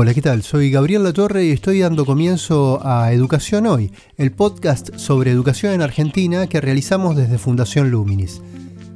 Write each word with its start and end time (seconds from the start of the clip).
Hola, 0.00 0.14
¿qué 0.14 0.22
tal? 0.22 0.44
Soy 0.44 0.70
Gabriel 0.70 1.02
Latorre 1.02 1.46
y 1.46 1.50
estoy 1.50 1.80
dando 1.80 2.06
comienzo 2.06 2.78
a 2.86 3.12
Educación 3.12 3.66
Hoy, 3.66 3.90
el 4.16 4.30
podcast 4.30 4.94
sobre 4.94 5.32
educación 5.32 5.72
en 5.72 5.82
Argentina 5.82 6.46
que 6.46 6.60
realizamos 6.60 7.16
desde 7.16 7.36
Fundación 7.36 7.90
Luminis. 7.90 8.40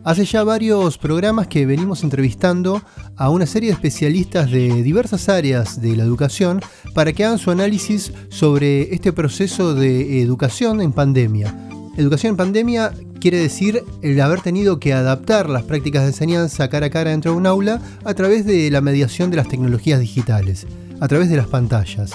Hace 0.05 0.25
ya 0.25 0.45
varios 0.45 0.99
programas 0.99 1.49
que 1.49 1.67
venimos 1.67 2.05
entrevistando 2.05 2.83
a 3.17 3.31
una 3.31 3.47
serie 3.47 3.71
de 3.71 3.75
especialistas 3.75 4.49
de 4.53 4.85
diversas 4.85 5.29
áreas 5.29 5.83
de 5.83 5.97
la 5.97 6.05
educación 6.05 6.61
para 6.95 7.13
que 7.13 7.25
hagan 7.25 7.39
su 7.39 7.51
análisis 7.51 8.13
sobre 8.29 8.95
este 8.95 9.13
proceso 9.13 9.75
de 9.75 10.23
educación 10.23 10.81
en 10.81 10.93
pandemia. 10.93 11.53
Educación 11.97 12.35
en 12.35 12.37
pandemia 12.37 12.93
quiere 13.19 13.39
decir 13.39 13.83
el 14.03 14.21
haber 14.21 14.41
tenido 14.41 14.79
que 14.79 14.93
adaptar 14.93 15.51
las 15.51 15.65
prácticas 15.65 16.03
de 16.03 16.11
enseñanza 16.11 16.69
cara 16.69 16.87
a 16.87 16.91
cara 16.91 17.11
dentro 17.11 17.33
de 17.33 17.39
un 17.39 17.49
aula 17.49 17.83
a 18.05 18.15
través 18.15 18.47
de 18.47 18.71
la 18.71 18.81
mediación 18.81 19.33
de 19.33 19.39
las 19.39 19.49
tecnologías 19.49 19.99
digitales 19.99 20.65
a 21.03 21.09
través 21.09 21.29
de 21.29 21.37
las 21.37 21.49
pantallas. 21.49 22.13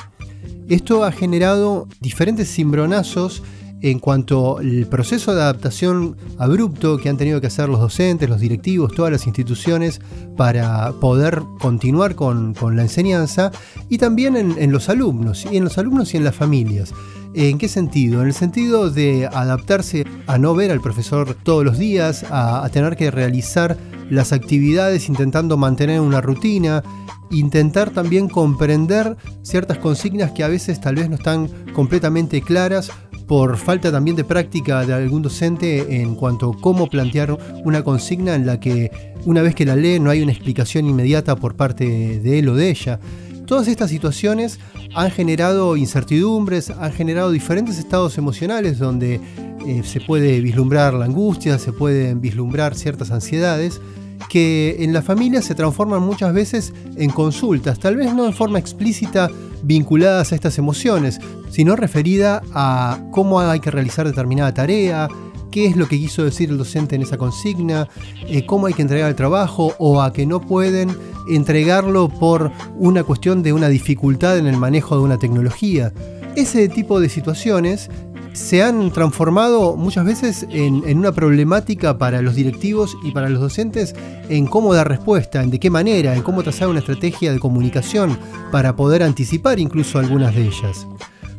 Esto 0.70 1.04
ha 1.04 1.12
generado 1.12 1.90
diferentes 2.00 2.50
cimbronazos 2.50 3.44
en 3.82 4.00
cuanto 4.00 4.58
al 4.58 4.88
proceso 4.88 5.36
de 5.36 5.42
adaptación 5.42 6.18
abrupto 6.38 6.98
que 6.98 7.10
han 7.10 7.18
tenido 7.18 7.42
que 7.42 7.48
hacer 7.48 7.70
los 7.70 7.80
docentes, 7.80 8.30
los 8.30 8.40
directivos, 8.40 8.94
todas 8.94 9.12
las 9.12 9.28
instituciones 9.28 10.02
para 10.36 10.92
poder 10.94 11.42
continuar 11.60 12.16
con, 12.16 12.56
la 12.76 12.82
enseñanza 12.82 13.52
y 13.90 13.98
también 13.98 14.36
en, 14.36 14.72
los 14.72 14.90
alumnos, 14.90 15.46
y 15.52 15.58
en 15.58 15.64
los 15.64 15.78
alumnos 15.78 16.14
y 16.14 16.18
en 16.18 16.24
las 16.24 16.36
familias. 16.36 16.94
¿En 17.34 17.58
qué 17.60 17.68
sentido? 17.68 18.22
En 18.22 18.28
el 18.28 18.34
sentido 18.34 18.90
de 18.90 19.28
adaptarse 19.28 20.06
a 20.26 20.38
no 20.38 20.56
ver 20.56 20.72
al 20.72 20.82
profesor 20.82 21.36
todos 21.44 21.64
los 21.64 21.78
días, 21.78 22.26
a 22.30 22.68
tener 22.72 22.96
que 22.96 23.12
realizar 23.12 23.78
las 24.10 24.34
actividades 24.34 25.10
intentando 25.10 25.58
mantener 25.58 26.00
una 26.02 26.22
rutina, 26.22 26.84
intentar 27.30 27.92
también 27.92 28.30
comprender 28.30 29.18
ciertas 29.42 29.78
consignas 29.78 30.32
que 30.32 30.44
a 30.44 30.48
veces 30.48 30.80
tal 30.80 30.96
vez 30.96 31.10
no 31.10 31.16
están 31.16 31.50
completamente 31.74 32.42
claras 32.42 32.92
por 33.28 33.58
falta 33.58 33.92
también 33.92 34.16
de 34.16 34.24
práctica 34.24 34.86
de 34.86 34.94
algún 34.94 35.22
docente 35.22 36.02
en 36.02 36.16
cuanto 36.16 36.52
a 36.52 36.62
cómo 36.62 36.88
plantear 36.88 37.38
una 37.66 37.84
consigna 37.84 38.36
en 38.36 38.46
la 38.46 38.60
que 38.60 39.14
una 39.26 39.42
vez 39.42 39.54
que 39.54 39.66
la 39.66 39.76
lee 39.76 40.00
no 40.00 40.10
hay 40.10 40.22
una 40.22 40.32
explicación 40.32 40.86
inmediata 40.86 41.36
por 41.36 41.56
parte 41.56 42.20
de 42.20 42.40
él 42.40 42.48
o 42.48 42.56
de 42.56 42.70
ella. 42.70 43.00
Todas 43.46 43.68
estas 43.68 43.90
situaciones 43.90 44.60
han 44.96 45.12
generado 45.12 45.78
incertidumbres, 45.78 46.70
han 46.70 46.92
generado 46.94 47.32
diferentes 47.32 47.78
estados 47.78 48.18
emocionales 48.18 48.80
donde 48.80 49.22
eh, 49.66 49.82
se 49.84 50.00
puede 50.02 50.40
vislumbrar 50.42 50.94
la 50.94 51.06
angustia, 51.06 51.60
se 51.60 51.74
pueden 51.74 52.22
vislumbrar 52.22 52.76
ciertas 52.76 53.12
ansiedades 53.12 53.82
que 54.30 54.78
en 54.80 54.94
la 54.94 55.02
familia 55.02 55.42
se 55.42 55.56
transforman 55.56 56.02
muchas 56.02 56.34
veces 56.34 56.74
en 56.96 57.10
consultas, 57.10 57.80
tal 57.80 57.96
vez 57.96 58.14
no 58.14 58.26
en 58.26 58.34
forma 58.34 58.60
explícita 58.60 59.30
vinculadas 59.64 60.32
a 60.32 60.36
estas 60.36 60.58
emociones, 60.58 61.20
sino 61.50 61.76
referida 61.76 62.42
a 62.54 63.00
cómo 63.12 63.40
hay 63.40 63.60
que 63.60 63.72
realizar 63.72 64.08
determinada 64.08 64.54
tarea, 64.54 65.08
qué 65.52 65.66
es 65.66 65.76
lo 65.76 65.88
que 65.88 65.98
quiso 65.98 66.24
decir 66.24 66.50
el 66.50 66.58
docente 66.58 66.96
en 66.96 67.02
esa 67.02 67.18
consigna, 67.18 67.88
eh, 68.28 68.46
cómo 68.46 68.68
hay 68.68 68.74
que 68.74 68.82
entregar 68.82 69.10
el 69.10 69.16
trabajo 69.16 69.74
o 69.80 70.02
a 70.02 70.14
que 70.14 70.26
no 70.26 70.42
pueden 70.42 70.96
entregarlo 71.30 72.10
por 72.10 72.52
una 72.78 73.04
cuestión 73.04 73.44
de 73.44 73.54
una 73.54 73.70
dificultad 73.70 74.38
en 74.38 74.48
el 74.48 74.58
manejo 74.58 74.96
de 74.98 75.04
una 75.04 75.18
tecnología. 75.18 75.94
Ese 76.36 76.70
tipo 76.70 77.00
de 77.00 77.10
situaciones 77.10 77.90
se 78.38 78.62
han 78.62 78.92
transformado 78.92 79.76
muchas 79.76 80.06
veces 80.06 80.48
en, 80.52 80.98
una 80.98 81.12
problemática 81.12 81.98
para 81.98 82.22
los 82.22 82.36
directivos 82.36 82.96
y 83.04 83.12
para 83.12 83.30
los 83.30 83.42
docentes 83.42 83.96
en 84.30 84.46
cómo 84.46 84.76
dar 84.76 84.88
respuesta, 84.88 85.42
en 85.42 85.50
de 85.50 85.60
qué 85.60 85.72
manera, 85.72 86.14
en 86.14 86.22
cómo 86.22 86.44
trazar 86.44 86.68
una 86.68 86.80
estrategia 86.80 87.34
de 87.34 87.40
comunicación 87.40 88.18
para 88.52 88.76
poder 88.76 89.02
anticipar 89.02 89.60
incluso 89.60 89.98
algunas 89.98 90.36
de 90.36 90.44
ellas. 90.44 90.88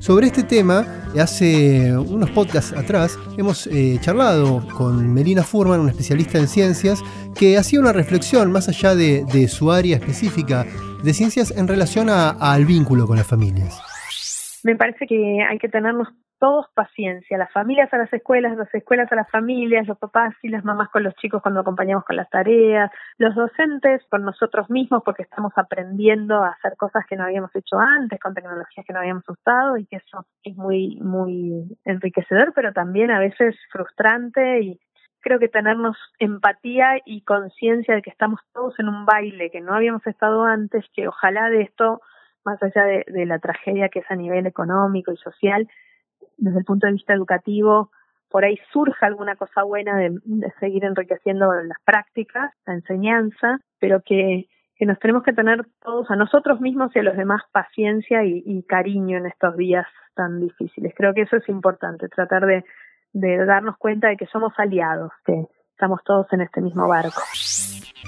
Sobre 0.00 0.26
este 0.26 0.42
tema, 0.42 0.86
hace 1.18 1.96
unos 1.96 2.30
podcasts 2.30 2.76
atrás 2.76 3.16
hemos 3.36 3.68
eh, 3.68 3.98
charlado 4.00 4.66
con 4.76 5.12
Melina 5.14 5.44
Furman, 5.44 5.80
una 5.80 5.90
especialista 5.90 6.38
en 6.38 6.48
ciencias, 6.48 7.00
que 7.38 7.56
hacía 7.56 7.78
una 7.78 7.92
reflexión 7.92 8.50
más 8.50 8.68
allá 8.68 8.96
de, 8.96 9.48
su 9.48 9.70
área 9.70 9.96
específica 9.96 10.66
de 11.04 11.14
ciencias 11.14 11.56
en 11.56 11.68
relación 11.68 12.10
al 12.10 12.64
vínculo 12.64 13.06
con 13.06 13.16
las 13.16 13.26
familias. 13.26 13.80
Me 14.64 14.74
parece 14.74 15.06
que 15.06 15.44
hay 15.48 15.58
que 15.58 15.68
tenernos 15.68 16.08
todos 16.38 16.66
paciencia, 16.74 17.36
las 17.36 17.52
familias 17.52 17.92
a 17.92 17.98
las 17.98 18.12
escuelas, 18.12 18.56
las 18.56 18.72
escuelas 18.74 19.10
a 19.12 19.16
las 19.16 19.30
familias, 19.30 19.86
los 19.86 19.98
papás 19.98 20.34
y 20.42 20.48
las 20.48 20.64
mamás 20.64 20.88
con 20.90 21.02
los 21.02 21.14
chicos 21.16 21.42
cuando 21.42 21.60
acompañamos 21.60 22.04
con 22.04 22.16
las 22.16 22.30
tareas, 22.30 22.90
los 23.18 23.34
docentes 23.34 24.02
con 24.08 24.22
nosotros 24.22 24.70
mismos 24.70 25.02
porque 25.04 25.22
estamos 25.22 25.52
aprendiendo 25.56 26.42
a 26.42 26.50
hacer 26.50 26.76
cosas 26.76 27.04
que 27.06 27.16
no 27.16 27.24
habíamos 27.24 27.54
hecho 27.54 27.78
antes, 27.78 28.20
con 28.20 28.34
tecnologías 28.34 28.86
que 28.86 28.92
no 28.92 29.00
habíamos 29.00 29.28
usado 29.28 29.76
y 29.76 29.86
que 29.86 29.96
eso 29.96 30.26
es 30.44 30.56
muy, 30.56 30.96
muy 31.00 31.76
enriquecedor, 31.84 32.52
pero 32.54 32.72
también 32.72 33.10
a 33.10 33.18
veces 33.18 33.56
frustrante 33.72 34.60
y 34.60 34.80
creo 35.20 35.40
que 35.40 35.48
tenernos 35.48 35.96
empatía 36.20 37.00
y 37.04 37.22
conciencia 37.22 37.94
de 37.94 38.02
que 38.02 38.10
estamos 38.10 38.40
todos 38.52 38.78
en 38.78 38.88
un 38.88 39.04
baile 39.04 39.50
que 39.50 39.60
no 39.60 39.74
habíamos 39.74 40.06
estado 40.06 40.44
antes, 40.44 40.84
que 40.94 41.08
ojalá 41.08 41.50
de 41.50 41.62
esto, 41.62 42.00
más 42.44 42.62
allá 42.62 42.84
de, 42.84 43.04
de 43.08 43.26
la 43.26 43.40
tragedia 43.40 43.88
que 43.88 43.98
es 43.98 44.10
a 44.10 44.14
nivel 44.14 44.46
económico 44.46 45.12
y 45.12 45.16
social, 45.16 45.68
desde 46.38 46.60
el 46.60 46.64
punto 46.64 46.86
de 46.86 46.94
vista 46.94 47.12
educativo, 47.12 47.90
por 48.30 48.44
ahí 48.44 48.58
surja 48.72 49.06
alguna 49.06 49.36
cosa 49.36 49.62
buena 49.62 49.96
de, 49.96 50.18
seguir 50.60 50.84
enriqueciendo 50.84 51.52
las 51.52 51.78
prácticas, 51.84 52.52
la 52.66 52.74
enseñanza, 52.74 53.58
pero 53.78 54.02
que, 54.02 54.48
que, 54.76 54.86
nos 54.86 54.98
tenemos 54.98 55.22
que 55.22 55.32
tener 55.32 55.66
todos 55.82 56.10
a 56.10 56.16
nosotros 56.16 56.60
mismos 56.60 56.94
y 56.94 56.98
a 57.00 57.02
los 57.02 57.16
demás 57.16 57.42
paciencia 57.52 58.24
y, 58.24 58.62
cariño 58.64 59.18
en 59.18 59.26
estos 59.26 59.56
días 59.56 59.86
tan 60.14 60.40
difíciles. 60.40 60.92
Creo 60.96 61.14
que 61.14 61.22
eso 61.22 61.36
es 61.36 61.48
importante, 61.48 62.08
tratar 62.08 62.46
de, 62.46 62.64
de 63.12 63.44
darnos 63.44 63.76
cuenta 63.78 64.08
de 64.08 64.16
que 64.16 64.26
somos 64.26 64.52
aliados, 64.58 65.10
que 65.24 65.46
estamos 65.72 66.00
todos 66.04 66.26
en 66.32 66.42
este 66.42 66.60
mismo 66.60 66.86
barco. 66.88 67.22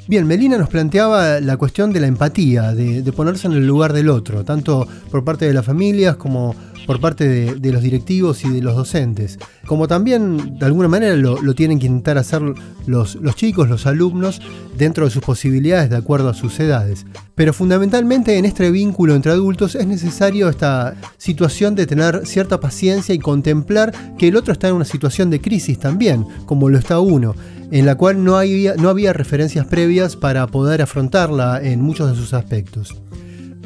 Bien, 0.08 0.26
Melina 0.26 0.58
nos 0.58 0.68
planteaba 0.68 1.40
la 1.40 1.56
cuestión 1.56 1.92
de 1.92 2.00
la 2.00 2.08
empatía, 2.08 2.72
de, 2.72 3.02
de, 3.02 3.12
ponerse 3.12 3.46
en 3.46 3.54
el 3.54 3.66
lugar 3.66 3.92
del 3.92 4.08
otro, 4.08 4.44
tanto 4.44 4.86
por 5.10 5.24
parte 5.24 5.46
de 5.46 5.54
las 5.54 5.64
familias 5.64 6.16
como 6.16 6.54
por 6.90 6.98
parte 6.98 7.54
de, 7.54 7.70
los 7.72 7.82
directivos 7.82 8.44
y 8.44 8.48
de 8.48 8.62
los 8.62 8.74
docentes, 8.74 9.38
como 9.64 9.86
también 9.86 10.58
de 10.58 10.66
alguna 10.66 10.88
manera 10.88 11.14
lo, 11.14 11.54
tienen 11.54 11.78
que 11.78 11.86
intentar 11.86 12.18
hacer 12.18 12.42
los, 12.84 13.16
chicos, 13.36 13.68
los 13.68 13.86
alumnos, 13.86 14.42
dentro 14.76 15.04
de 15.04 15.12
sus 15.12 15.22
posibilidades 15.22 15.88
de 15.88 15.96
acuerdo 15.96 16.28
a 16.30 16.34
sus 16.34 16.58
edades. 16.58 17.06
Pero 17.36 17.52
fundamentalmente 17.52 18.36
en 18.38 18.44
este 18.44 18.72
vínculo 18.72 19.14
entre 19.14 19.30
adultos 19.30 19.76
es 19.76 19.86
necesario 19.86 20.48
esta 20.48 20.96
situación 21.16 21.76
de 21.76 21.86
tener 21.86 22.26
cierta 22.26 22.58
paciencia 22.58 23.14
y 23.14 23.20
contemplar 23.20 23.94
que 24.18 24.26
el 24.26 24.34
otro 24.34 24.52
está 24.52 24.66
en 24.66 24.74
una 24.74 24.84
situación 24.84 25.30
de 25.30 25.40
crisis 25.40 25.78
también, 25.78 26.26
como 26.44 26.68
lo 26.68 26.76
está 26.76 26.98
uno 26.98 27.36
en 27.70 27.86
la 27.86 27.94
cual 27.94 28.24
no 28.24 28.36
había 28.36 29.12
referencias 29.12 29.64
previas 29.64 30.16
para 30.16 30.48
poder 30.48 30.82
afrontarla 30.82 31.62
en 31.62 31.80
muchos 31.82 32.10
de 32.10 32.16
sus 32.16 32.34
aspectos. 32.34 33.00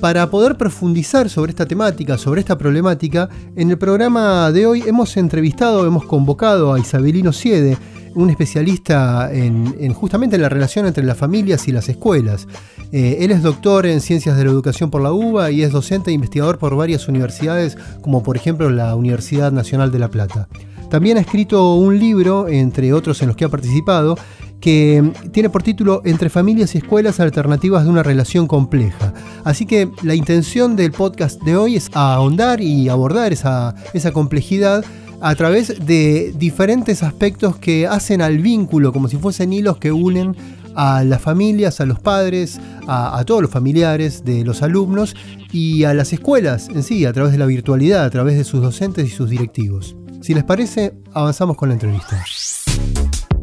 Para 0.04 0.28
poder 0.28 0.58
profundizar 0.58 1.30
sobre 1.30 1.52
esta 1.52 1.64
temática, 1.64 2.18
sobre 2.18 2.42
esta 2.42 2.58
problemática, 2.58 3.30
en 3.56 3.70
el 3.70 3.78
programa 3.78 4.52
de 4.52 4.66
hoy 4.66 4.82
hemos 4.86 5.16
entrevistado, 5.16 5.86
hemos 5.86 6.04
convocado 6.04 6.74
a 6.74 6.78
Isabelino 6.78 7.32
Siede, 7.32 7.78
un 8.14 8.28
especialista 8.28 9.32
en, 9.32 9.94
justamente 9.94 10.36
en 10.36 10.42
la 10.42 10.50
relación 10.50 10.84
entre 10.84 11.04
las 11.04 11.16
familias 11.16 11.68
y 11.68 11.72
las 11.72 11.88
escuelas. 11.88 12.46
Eh, 12.92 13.16
él 13.20 13.30
es 13.30 13.42
doctor 13.42 13.86
en 13.86 14.02
Ciencias 14.02 14.36
de 14.36 14.44
la 14.44 14.50
Educación 14.50 14.90
por 14.90 15.00
la 15.00 15.10
UBA 15.10 15.52
y 15.52 15.62
es 15.62 15.72
docente 15.72 16.10
e 16.10 16.12
investigador 16.12 16.58
por 16.58 16.76
varias 16.76 17.08
universidades, 17.08 17.78
como 18.02 18.22
por 18.22 18.36
ejemplo 18.36 18.68
la 18.68 18.94
Universidad 18.96 19.52
Nacional 19.52 19.90
de 19.90 20.00
La 20.00 20.10
Plata. 20.10 20.48
También 20.90 21.16
ha 21.16 21.22
escrito 21.22 21.76
un 21.76 21.98
libro, 21.98 22.46
entre 22.46 22.92
otros 22.92 23.22
en 23.22 23.28
los 23.28 23.36
que 23.36 23.46
ha 23.46 23.48
participado, 23.48 24.16
que 24.64 25.12
tiene 25.30 25.50
por 25.50 25.62
título 25.62 26.00
Entre 26.06 26.30
familias 26.30 26.74
y 26.74 26.78
escuelas 26.78 27.20
alternativas 27.20 27.84
de 27.84 27.90
una 27.90 28.02
relación 28.02 28.46
compleja. 28.46 29.12
Así 29.44 29.66
que 29.66 29.90
la 30.02 30.14
intención 30.14 30.74
del 30.74 30.90
podcast 30.90 31.42
de 31.42 31.54
hoy 31.54 31.76
es 31.76 31.90
ahondar 31.92 32.62
y 32.62 32.88
abordar 32.88 33.34
esa, 33.34 33.74
esa 33.92 34.12
complejidad 34.12 34.82
a 35.20 35.34
través 35.34 35.84
de 35.84 36.32
diferentes 36.38 37.02
aspectos 37.02 37.58
que 37.58 37.86
hacen 37.86 38.22
al 38.22 38.38
vínculo, 38.38 38.90
como 38.90 39.08
si 39.08 39.18
fuesen 39.18 39.52
hilos 39.52 39.76
que 39.76 39.92
unen 39.92 40.34
a 40.74 41.04
las 41.04 41.20
familias, 41.20 41.82
a 41.82 41.84
los 41.84 42.00
padres, 42.00 42.58
a, 42.86 43.18
a, 43.18 43.24
todos 43.26 43.42
los 43.42 43.50
familiares 43.50 44.24
de 44.24 44.46
los 44.46 44.62
alumnos 44.62 45.14
y 45.52 45.84
a 45.84 45.92
las 45.92 46.14
escuelas 46.14 46.70
en 46.70 46.82
sí, 46.82 47.04
a 47.04 47.12
través 47.12 47.32
de 47.32 47.38
la 47.38 47.44
virtualidad, 47.44 48.02
a 48.02 48.08
través 48.08 48.38
de 48.38 48.44
sus 48.44 48.62
docentes 48.62 49.06
y 49.06 49.10
sus 49.10 49.28
directivos. 49.28 49.94
Si 50.22 50.32
les 50.32 50.42
parece, 50.42 50.94
avanzamos 51.12 51.58
con 51.58 51.68
la 51.68 51.74
entrevista. 51.74 52.24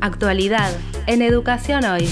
Actualidad 0.02 0.72
en 1.06 1.22
Educación 1.22 1.86
Hoy. 1.86 2.10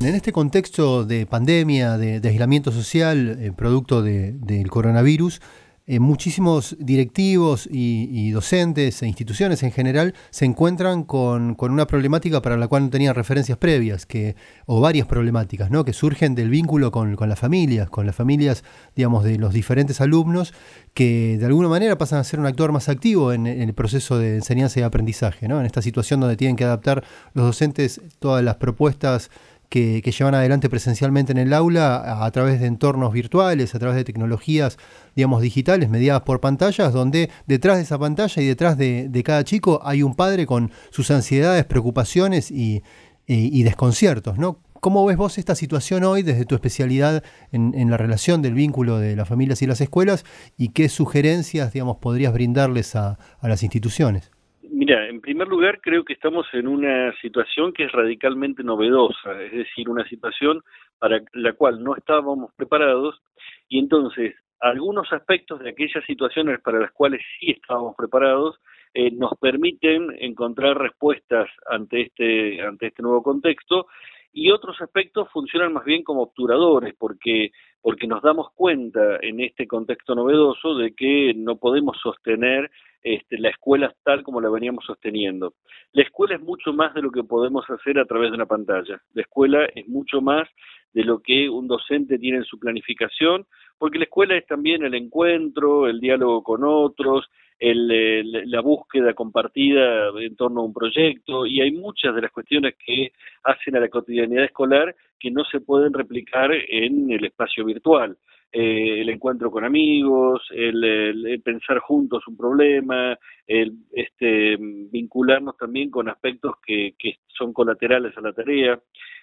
En 0.00 0.16
este 0.16 0.32
contexto 0.32 1.04
de 1.04 1.26
pandemia, 1.26 1.96
de, 1.96 2.20
aislamiento 2.28 2.72
social, 2.72 3.38
eh, 3.40 3.52
producto 3.56 4.02
del 4.02 4.68
coronavirus, 4.68 5.40
eh, 5.86 6.00
muchísimos 6.00 6.76
directivos 6.78 7.68
y, 7.70 8.30
docentes 8.30 9.02
e 9.02 9.06
instituciones 9.06 9.62
en 9.62 9.70
general 9.70 10.14
se 10.30 10.46
encuentran 10.46 11.04
con, 11.04 11.56
una 11.60 11.86
problemática 11.86 12.40
para 12.40 12.56
la 12.56 12.68
cual 12.68 12.84
no 12.84 12.90
tenían 12.90 13.14
referencias 13.14 13.58
previas, 13.58 14.06
que, 14.06 14.34
o 14.64 14.80
varias 14.80 15.06
problemáticas, 15.06 15.70
¿no? 15.70 15.84
que 15.84 15.92
surgen 15.92 16.34
del 16.34 16.48
vínculo 16.48 16.90
con, 16.90 17.14
las 17.28 17.38
familias, 17.38 17.90
con 17.90 18.06
las 18.06 18.16
familias, 18.16 18.64
digamos, 18.96 19.24
de 19.24 19.36
los 19.36 19.52
diferentes 19.52 20.00
alumnos, 20.00 20.54
que 20.94 21.36
de 21.38 21.44
alguna 21.44 21.68
manera 21.68 21.98
pasan 21.98 22.18
a 22.18 22.24
ser 22.24 22.40
un 22.40 22.46
actor 22.46 22.72
más 22.72 22.88
activo 22.88 23.34
en, 23.34 23.46
el 23.46 23.74
proceso 23.74 24.18
de 24.18 24.36
enseñanza 24.36 24.80
y 24.80 24.84
aprendizaje, 24.84 25.48
¿no? 25.48 25.60
en 25.60 25.66
esta 25.66 25.82
situación 25.82 26.18
donde 26.18 26.38
tienen 26.38 26.56
que 26.56 26.64
adaptar 26.64 27.04
los 27.34 27.44
docentes 27.44 28.00
todas 28.20 28.42
las 28.42 28.54
propuestas 28.54 29.30
que, 29.74 30.14
llevan 30.16 30.36
adelante 30.36 30.70
presencialmente 30.70 31.32
en 31.32 31.38
el 31.38 31.52
aula 31.52 32.24
a, 32.24 32.30
través 32.30 32.60
de 32.60 32.66
entornos 32.66 33.12
virtuales, 33.12 33.74
a 33.74 33.80
través 33.80 33.96
de 33.96 34.04
tecnologías, 34.04 34.78
digamos, 35.16 35.42
digitales, 35.42 35.90
mediadas 35.90 36.22
por 36.22 36.40
pantallas, 36.40 36.92
donde 36.92 37.28
detrás 37.48 37.78
de 37.78 37.82
esa 37.82 37.98
pantalla 37.98 38.40
y 38.40 38.46
detrás 38.46 38.78
de, 38.78 39.22
cada 39.24 39.42
chico 39.42 39.80
hay 39.82 40.04
un 40.04 40.14
padre 40.14 40.46
con 40.46 40.70
sus 40.90 41.10
ansiedades, 41.10 41.64
preocupaciones 41.64 42.52
y, 42.52 42.82
desconciertos, 43.26 44.38
¿no? 44.38 44.60
¿Cómo 44.80 45.04
ves 45.06 45.16
vos 45.16 45.38
esta 45.38 45.56
situación 45.56 46.04
hoy 46.04 46.22
desde 46.22 46.44
tu 46.44 46.54
especialidad 46.54 47.24
en, 47.50 47.90
la 47.90 47.96
relación 47.96 48.42
del 48.42 48.54
vínculo 48.54 48.98
de 48.98 49.16
las 49.16 49.26
familias 49.26 49.60
y 49.62 49.66
las 49.66 49.80
escuelas 49.80 50.24
y 50.56 50.68
qué 50.68 50.88
sugerencias, 50.88 51.72
digamos, 51.72 51.96
podrías 51.96 52.32
brindarles 52.32 52.94
a 52.94 53.18
las 53.42 53.64
instituciones? 53.64 54.33
Mira, 54.76 55.08
en 55.08 55.20
primer 55.20 55.46
lugar 55.46 55.80
creo 55.80 56.04
que 56.04 56.14
estamos 56.14 56.48
en 56.52 56.66
una 56.66 57.16
situación 57.20 57.72
que 57.72 57.84
es 57.84 57.92
radicalmente 57.92 58.64
novedosa, 58.64 59.40
es 59.40 59.52
decir, 59.52 59.88
una 59.88 60.04
situación 60.08 60.62
para 60.98 61.22
la 61.32 61.52
cual 61.52 61.84
no 61.84 61.94
estábamos 61.94 62.52
preparados 62.56 63.22
y 63.68 63.78
entonces 63.78 64.34
algunos 64.58 65.12
aspectos 65.12 65.60
de 65.60 65.70
aquellas 65.70 66.04
situaciones 66.06 66.60
para 66.60 66.80
las 66.80 66.90
cuales 66.90 67.22
sí 67.38 67.52
estábamos 67.52 67.94
preparados 67.94 68.56
eh, 68.94 69.12
nos 69.12 69.38
permiten 69.38 70.08
encontrar 70.18 70.76
respuestas 70.76 71.48
ante 71.70 72.00
este 72.02 72.60
ante 72.60 72.88
este 72.88 73.00
nuevo 73.00 73.22
contexto 73.22 73.86
y 74.32 74.50
otros 74.50 74.80
aspectos 74.80 75.28
funcionan 75.30 75.72
más 75.72 75.84
bien 75.84 76.02
como 76.02 76.22
obturadores 76.22 76.96
porque 76.98 77.52
porque 77.84 78.06
nos 78.06 78.22
damos 78.22 78.50
cuenta 78.54 79.18
en 79.20 79.40
este 79.40 79.66
contexto 79.66 80.14
novedoso 80.14 80.74
de 80.74 80.94
que 80.94 81.34
no 81.36 81.56
podemos 81.56 81.98
sostener 82.02 82.70
este, 83.02 83.36
la 83.36 83.50
escuela 83.50 83.94
tal 84.02 84.22
como 84.22 84.40
la 84.40 84.48
veníamos 84.48 84.86
sosteniendo. 84.86 85.52
La 85.92 86.04
escuela 86.04 86.36
es 86.36 86.40
mucho 86.40 86.72
más 86.72 86.94
de 86.94 87.02
lo 87.02 87.10
que 87.10 87.22
podemos 87.22 87.68
hacer 87.68 87.98
a 87.98 88.06
través 88.06 88.30
de 88.30 88.36
una 88.36 88.46
pantalla. 88.46 89.02
La 89.12 89.20
escuela 89.20 89.66
es 89.74 89.86
mucho 89.86 90.22
más 90.22 90.48
de 90.94 91.04
lo 91.04 91.20
que 91.20 91.50
un 91.50 91.68
docente 91.68 92.18
tiene 92.18 92.38
en 92.38 92.44
su 92.44 92.58
planificación, 92.58 93.44
porque 93.76 93.98
la 93.98 94.04
escuela 94.04 94.34
es 94.34 94.46
también 94.46 94.82
el 94.82 94.94
encuentro, 94.94 95.86
el 95.86 96.00
diálogo 96.00 96.42
con 96.42 96.64
otros, 96.64 97.28
la 97.60 98.60
búsqueda 98.62 99.12
compartida 99.12 100.08
en 100.18 100.36
torno 100.36 100.62
a 100.62 100.64
un 100.64 100.72
proyecto, 100.72 101.44
y 101.44 101.60
hay 101.60 101.72
muchas 101.72 102.14
de 102.14 102.22
las 102.22 102.32
cuestiones 102.32 102.76
que 102.82 103.12
hacen 103.42 103.76
a 103.76 103.80
la 103.80 103.90
cotidianidad 103.90 104.44
escolar 104.44 104.96
que 105.24 105.30
no 105.30 105.42
se 105.46 105.60
pueden 105.60 105.94
replicar 105.94 106.52
en 106.52 107.10
el 107.10 107.24
espacio 107.24 107.64
virtual. 107.64 108.14
Eh, 108.52 109.00
el 109.00 109.08
encuentro 109.08 109.50
con 109.50 109.64
amigos, 109.64 110.42
el, 110.50 111.40
pensar 111.42 111.78
juntos 111.78 112.22
un 112.28 112.36
problema, 112.36 113.18
el 113.46 113.72
este, 113.92 114.58
vincularnos 114.58 115.56
también 115.56 115.90
con 115.90 116.10
aspectos 116.10 116.56
que, 116.64 116.94
que 116.98 117.20
son 117.26 117.54
colaterales 117.54 118.14
a 118.18 118.20
la 118.20 118.34
tarea. 118.34 118.78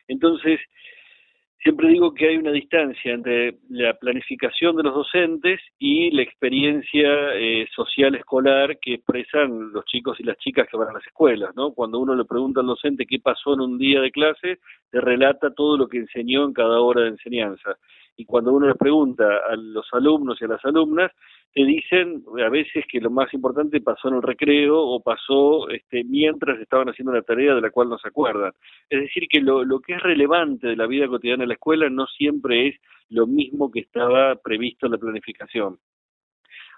Entonces, 0.07 0.59
siempre 1.61 1.89
digo 1.89 2.13
que 2.13 2.29
hay 2.29 2.37
una 2.37 2.51
distancia 2.51 3.13
entre 3.13 3.57
la 3.69 3.93
planificación 3.93 4.75
de 4.75 4.83
los 4.83 4.93
docentes 4.93 5.61
y 5.77 6.11
la 6.11 6.23
experiencia 6.23 7.33
eh, 7.35 7.67
social 7.75 8.15
escolar 8.15 8.79
que 8.79 8.95
expresan 8.95 9.71
los 9.71 9.85
chicos 9.85 10.19
y 10.19 10.23
las 10.23 10.37
chicas 10.37 10.67
que 10.69 10.77
van 10.77 10.89
a 10.89 10.93
las 10.93 11.05
escuelas, 11.05 11.55
¿no? 11.55 11.71
Cuando 11.73 11.99
uno 11.99 12.15
le 12.15 12.25
pregunta 12.25 12.61
al 12.61 12.67
docente 12.67 13.05
qué 13.05 13.19
pasó 13.19 13.53
en 13.53 13.61
un 13.61 13.77
día 13.77 14.01
de 14.01 14.11
clase, 14.11 14.59
te 14.89 15.01
relata 15.01 15.53
todo 15.53 15.77
lo 15.77 15.87
que 15.87 15.97
enseñó 15.97 16.45
en 16.45 16.53
cada 16.53 16.79
hora 16.81 17.01
de 17.01 17.09
enseñanza 17.09 17.77
y 18.17 18.25
cuando 18.25 18.53
uno 18.53 18.67
les 18.67 18.77
pregunta 18.77 19.25
a 19.49 19.55
los 19.55 19.87
alumnos 19.93 20.39
y 20.41 20.45
a 20.45 20.49
las 20.49 20.63
alumnas, 20.65 21.11
te 21.53 21.65
dicen 21.65 22.23
a 22.43 22.49
veces 22.49 22.85
que 22.87 23.01
lo 23.01 23.09
más 23.09 23.33
importante 23.33 23.81
pasó 23.81 24.07
en 24.07 24.15
el 24.15 24.21
recreo 24.21 24.79
o 24.79 25.01
pasó 25.01 25.69
este, 25.69 26.03
mientras 26.03 26.59
estaban 26.59 26.87
haciendo 26.89 27.11
una 27.11 27.21
tarea 27.21 27.55
de 27.55 27.61
la 27.61 27.71
cual 27.71 27.89
no 27.89 27.97
se 27.97 28.07
acuerdan. 28.07 28.53
Es 28.89 29.01
decir, 29.01 29.27
que 29.29 29.41
lo, 29.41 29.65
lo 29.65 29.79
que 29.79 29.93
es 29.93 30.01
relevante 30.01 30.67
de 30.67 30.75
la 30.77 30.87
vida 30.87 31.07
cotidiana 31.07 31.43
de 31.43 31.47
la 31.47 31.53
escuela 31.55 31.89
no 31.89 32.07
siempre 32.07 32.69
es 32.69 32.75
lo 33.09 33.27
mismo 33.27 33.69
que 33.69 33.81
estaba 33.81 34.35
previsto 34.35 34.85
en 34.85 34.93
la 34.93 34.97
planificación. 34.97 35.77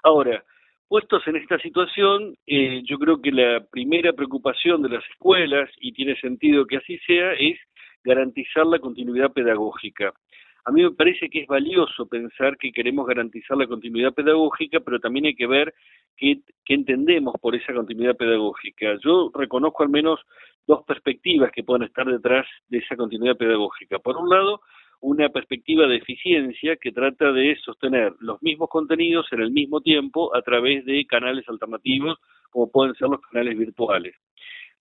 Ahora, 0.03 0.43
puestos 0.87 1.25
en 1.27 1.35
esta 1.37 1.59
situación, 1.59 2.35
eh, 2.45 2.81
yo 2.83 2.97
creo 2.97 3.21
que 3.21 3.31
la 3.31 3.65
primera 3.71 4.13
preocupación 4.13 4.81
de 4.81 4.89
las 4.89 5.03
escuelas, 5.11 5.69
y 5.79 5.93
tiene 5.93 6.15
sentido 6.17 6.65
que 6.65 6.77
así 6.77 6.97
sea, 6.99 7.33
es 7.33 7.59
garantizar 8.03 8.65
la 8.65 8.79
continuidad 8.79 9.31
pedagógica. 9.31 10.13
A 10.65 10.71
mí 10.71 10.81
me 10.81 10.91
parece 10.91 11.29
que 11.29 11.41
es 11.41 11.47
valioso 11.47 12.07
pensar 12.07 12.57
que 12.57 12.71
queremos 12.71 13.05
garantizar 13.05 13.57
la 13.57 13.67
continuidad 13.67 14.13
pedagógica, 14.13 14.79
pero 14.79 14.99
también 14.99 15.25
hay 15.25 15.35
que 15.35 15.47
ver 15.47 15.73
qué, 16.15 16.39
entendemos 16.67 17.35
por 17.41 17.55
esa 17.55 17.73
continuidad 17.73 18.15
pedagógica. 18.15 18.97
Yo 19.03 19.29
reconozco 19.33 19.83
al 19.83 19.89
menos 19.89 20.21
dos 20.65 20.83
perspectivas 20.85 21.51
que 21.51 21.63
pueden 21.63 21.83
estar 21.83 22.05
detrás 22.05 22.47
de 22.69 22.77
esa 22.77 22.95
continuidad 22.95 23.35
pedagógica. 23.35 23.99
Por 23.99 24.15
un 24.15 24.29
lado, 24.29 24.61
una 25.01 25.27
perspectiva 25.27 25.85
de 25.85 25.97
eficiencia 25.97 26.77
que 26.77 26.93
trata 26.93 27.33
de 27.33 27.57
sostener 27.57 28.13
los 28.19 28.41
mismos 28.41 28.69
contenidos 28.69 29.27
en 29.33 29.41
el 29.41 29.51
mismo 29.51 29.81
tiempo 29.81 30.33
a 30.33 30.41
través 30.41 30.85
de 30.85 31.05
canales 31.05 31.43
alternativos 31.49 32.17
como 32.49 32.71
pueden 32.71 32.95
ser 32.95 33.09
los 33.09 33.19
canales 33.19 33.57
virtuales. 33.57 34.15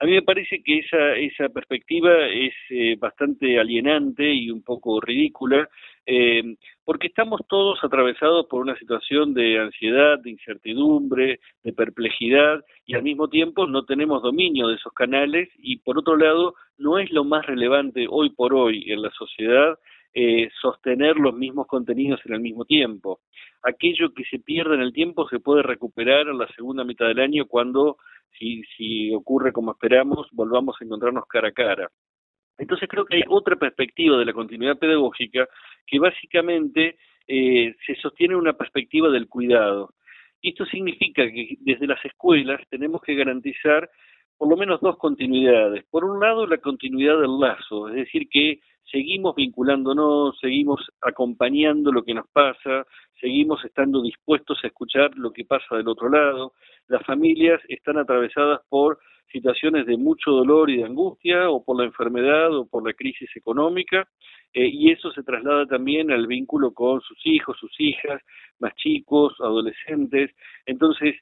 A 0.02 0.04
mí 0.04 0.14
me 0.14 0.22
parece 0.22 0.64
que 0.64 0.80
esa, 0.80 1.14
esa 1.14 1.48
perspectiva 1.50 2.26
es 2.26 2.52
eh, 2.70 2.96
bastante 2.98 3.60
alienante 3.60 4.34
y 4.34 4.50
un 4.50 4.60
poco 4.64 5.00
ridícula, 5.00 5.68
eh, 6.04 6.56
porque 6.84 7.06
estamos 7.06 7.40
todos 7.48 7.78
atravesados 7.84 8.46
por 8.46 8.62
una 8.62 8.76
situación 8.76 9.32
de 9.32 9.60
ansiedad, 9.60 10.18
de 10.18 10.30
incertidumbre, 10.30 11.38
de 11.62 11.72
perplejidad, 11.72 12.64
y 12.84 12.96
al 12.96 13.04
mismo 13.04 13.28
tiempo 13.28 13.68
no 13.68 13.84
tenemos 13.84 14.24
dominio 14.24 14.66
de 14.66 14.74
esos 14.74 14.92
canales, 14.92 15.48
y 15.58 15.76
por 15.76 15.96
otro 15.96 16.16
lado, 16.16 16.56
no 16.78 16.98
es 16.98 17.12
lo 17.12 17.22
más 17.22 17.46
relevante 17.46 18.06
hoy 18.10 18.30
por 18.30 18.54
hoy 18.54 18.90
en 18.90 19.02
la 19.02 19.10
sociedad 19.12 19.78
eh, 20.14 20.50
sostener 20.60 21.16
los 21.16 21.34
mismos 21.34 21.66
contenidos 21.66 22.20
en 22.24 22.34
el 22.34 22.40
mismo 22.40 22.64
tiempo. 22.64 23.20
Aquello 23.62 24.12
que 24.12 24.24
se 24.24 24.38
pierde 24.38 24.74
en 24.74 24.82
el 24.82 24.92
tiempo 24.92 25.28
se 25.28 25.40
puede 25.40 25.62
recuperar 25.62 26.28
en 26.28 26.38
la 26.38 26.48
segunda 26.48 26.84
mitad 26.84 27.06
del 27.06 27.20
año 27.20 27.46
cuando, 27.46 27.96
si, 28.38 28.62
si 28.76 29.14
ocurre 29.14 29.52
como 29.52 29.72
esperamos, 29.72 30.28
volvamos 30.32 30.76
a 30.80 30.84
encontrarnos 30.84 31.26
cara 31.26 31.48
a 31.48 31.52
cara. 31.52 31.90
Entonces 32.58 32.88
creo 32.88 33.04
que 33.04 33.16
hay 33.16 33.22
otra 33.28 33.56
perspectiva 33.56 34.18
de 34.18 34.24
la 34.24 34.32
continuidad 34.32 34.78
pedagógica 34.78 35.48
que 35.86 35.98
básicamente 35.98 36.96
eh, 37.26 37.74
se 37.86 37.94
sostiene 37.96 38.34
en 38.34 38.40
una 38.40 38.52
perspectiva 38.52 39.08
del 39.08 39.28
cuidado. 39.28 39.94
Esto 40.42 40.66
significa 40.66 41.24
que 41.24 41.56
desde 41.60 41.86
las 41.86 42.04
escuelas 42.04 42.60
tenemos 42.68 43.00
que 43.02 43.14
garantizar 43.14 43.88
por 44.36 44.48
lo 44.48 44.56
menos 44.56 44.80
dos 44.80 44.98
continuidades. 44.98 45.84
Por 45.90 46.04
un 46.04 46.18
lado, 46.18 46.46
la 46.46 46.58
continuidad 46.58 47.20
del 47.20 47.38
lazo, 47.38 47.88
es 47.88 47.94
decir, 47.94 48.28
que 48.28 48.60
seguimos 48.90 49.34
vinculándonos, 49.34 50.38
seguimos 50.40 50.80
acompañando 51.00 51.92
lo 51.92 52.02
que 52.02 52.14
nos 52.14 52.28
pasa, 52.28 52.86
seguimos 53.20 53.64
estando 53.64 54.02
dispuestos 54.02 54.58
a 54.62 54.66
escuchar 54.66 55.10
lo 55.16 55.32
que 55.32 55.44
pasa 55.44 55.76
del 55.76 55.88
otro 55.88 56.08
lado. 56.08 56.52
Las 56.88 57.04
familias 57.04 57.60
están 57.68 57.98
atravesadas 57.98 58.60
por 58.68 58.98
situaciones 59.32 59.86
de 59.86 59.96
mucho 59.96 60.30
dolor 60.30 60.70
y 60.70 60.78
de 60.78 60.84
angustia, 60.84 61.50
o 61.50 61.64
por 61.64 61.78
la 61.78 61.84
enfermedad, 61.84 62.54
o 62.54 62.66
por 62.66 62.86
la 62.86 62.92
crisis 62.92 63.30
económica, 63.34 64.06
eh, 64.52 64.68
y 64.70 64.90
eso 64.90 65.10
se 65.12 65.22
traslada 65.22 65.66
también 65.66 66.10
al 66.10 66.26
vínculo 66.26 66.72
con 66.72 67.00
sus 67.00 67.18
hijos, 67.24 67.56
sus 67.58 67.74
hijas, 67.80 68.20
más 68.58 68.74
chicos, 68.74 69.34
adolescentes. 69.40 70.30
Entonces, 70.66 71.16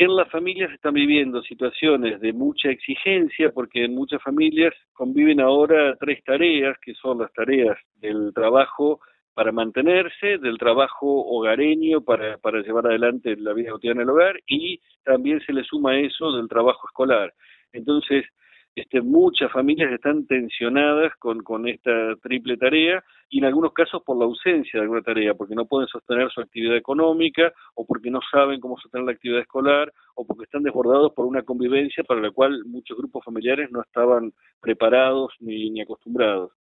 en 0.00 0.16
las 0.16 0.30
familias 0.30 0.72
están 0.72 0.94
viviendo 0.94 1.42
situaciones 1.42 2.22
de 2.22 2.32
mucha 2.32 2.70
exigencia 2.70 3.52
porque 3.52 3.84
en 3.84 3.94
muchas 3.94 4.22
familias 4.22 4.72
conviven 4.94 5.42
ahora 5.42 5.94
tres 6.00 6.24
tareas, 6.24 6.78
que 6.80 6.94
son 6.94 7.18
las 7.18 7.30
tareas 7.34 7.76
del 7.96 8.32
trabajo 8.34 9.00
para 9.34 9.52
mantenerse, 9.52 10.38
del 10.38 10.56
trabajo 10.56 11.06
hogareño 11.06 12.00
para, 12.00 12.38
para 12.38 12.62
llevar 12.62 12.86
adelante 12.86 13.36
la 13.36 13.52
vida 13.52 13.72
cotidiana 13.72 14.00
del 14.00 14.08
hogar 14.08 14.40
y 14.46 14.80
también 15.04 15.38
se 15.44 15.52
le 15.52 15.64
suma 15.64 15.98
eso 15.98 16.32
del 16.32 16.48
trabajo 16.48 16.88
escolar. 16.88 17.34
Entonces, 17.74 18.24
este, 18.74 19.00
muchas 19.00 19.50
familias 19.50 19.92
están 19.92 20.26
tensionadas 20.26 21.12
con, 21.18 21.42
con 21.42 21.66
esta 21.66 22.14
triple 22.22 22.56
tarea 22.56 23.02
y 23.28 23.38
en 23.38 23.44
algunos 23.44 23.72
casos 23.72 24.02
por 24.04 24.16
la 24.16 24.24
ausencia 24.24 24.78
de 24.78 24.82
alguna 24.82 25.02
tarea, 25.02 25.34
porque 25.34 25.54
no 25.54 25.66
pueden 25.66 25.88
sostener 25.88 26.30
su 26.30 26.40
actividad 26.40 26.76
económica 26.76 27.52
o 27.74 27.84
porque 27.84 28.10
no 28.10 28.20
saben 28.30 28.60
cómo 28.60 28.78
sostener 28.78 29.06
la 29.06 29.12
actividad 29.12 29.40
escolar 29.40 29.92
o 30.14 30.26
porque 30.26 30.44
están 30.44 30.62
desbordados 30.62 31.12
por 31.14 31.26
una 31.26 31.42
convivencia 31.42 32.04
para 32.04 32.20
la 32.20 32.30
cual 32.30 32.64
muchos 32.64 32.96
grupos 32.96 33.24
familiares 33.24 33.70
no 33.70 33.82
estaban 33.82 34.32
preparados 34.60 35.32
ni, 35.40 35.70
ni 35.70 35.80
acostumbrados. 35.80 36.52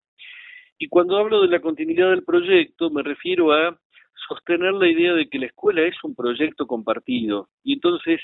Y 0.79 0.87
cuando 0.87 1.17
hablo 1.17 1.41
de 1.41 1.49
la 1.49 1.59
continuidad 1.59 2.09
del 2.09 2.23
proyecto 2.23 2.89
me 2.89 3.03
refiero 3.03 3.51
a 3.53 3.77
sostener 4.27 4.73
la 4.73 4.87
idea 4.87 5.13
de 5.13 5.29
que 5.29 5.39
la 5.39 5.47
escuela 5.47 5.81
es 5.81 5.95
un 6.03 6.15
proyecto 6.15 6.67
compartido 6.67 7.49
y 7.63 7.73
entonces 7.73 8.19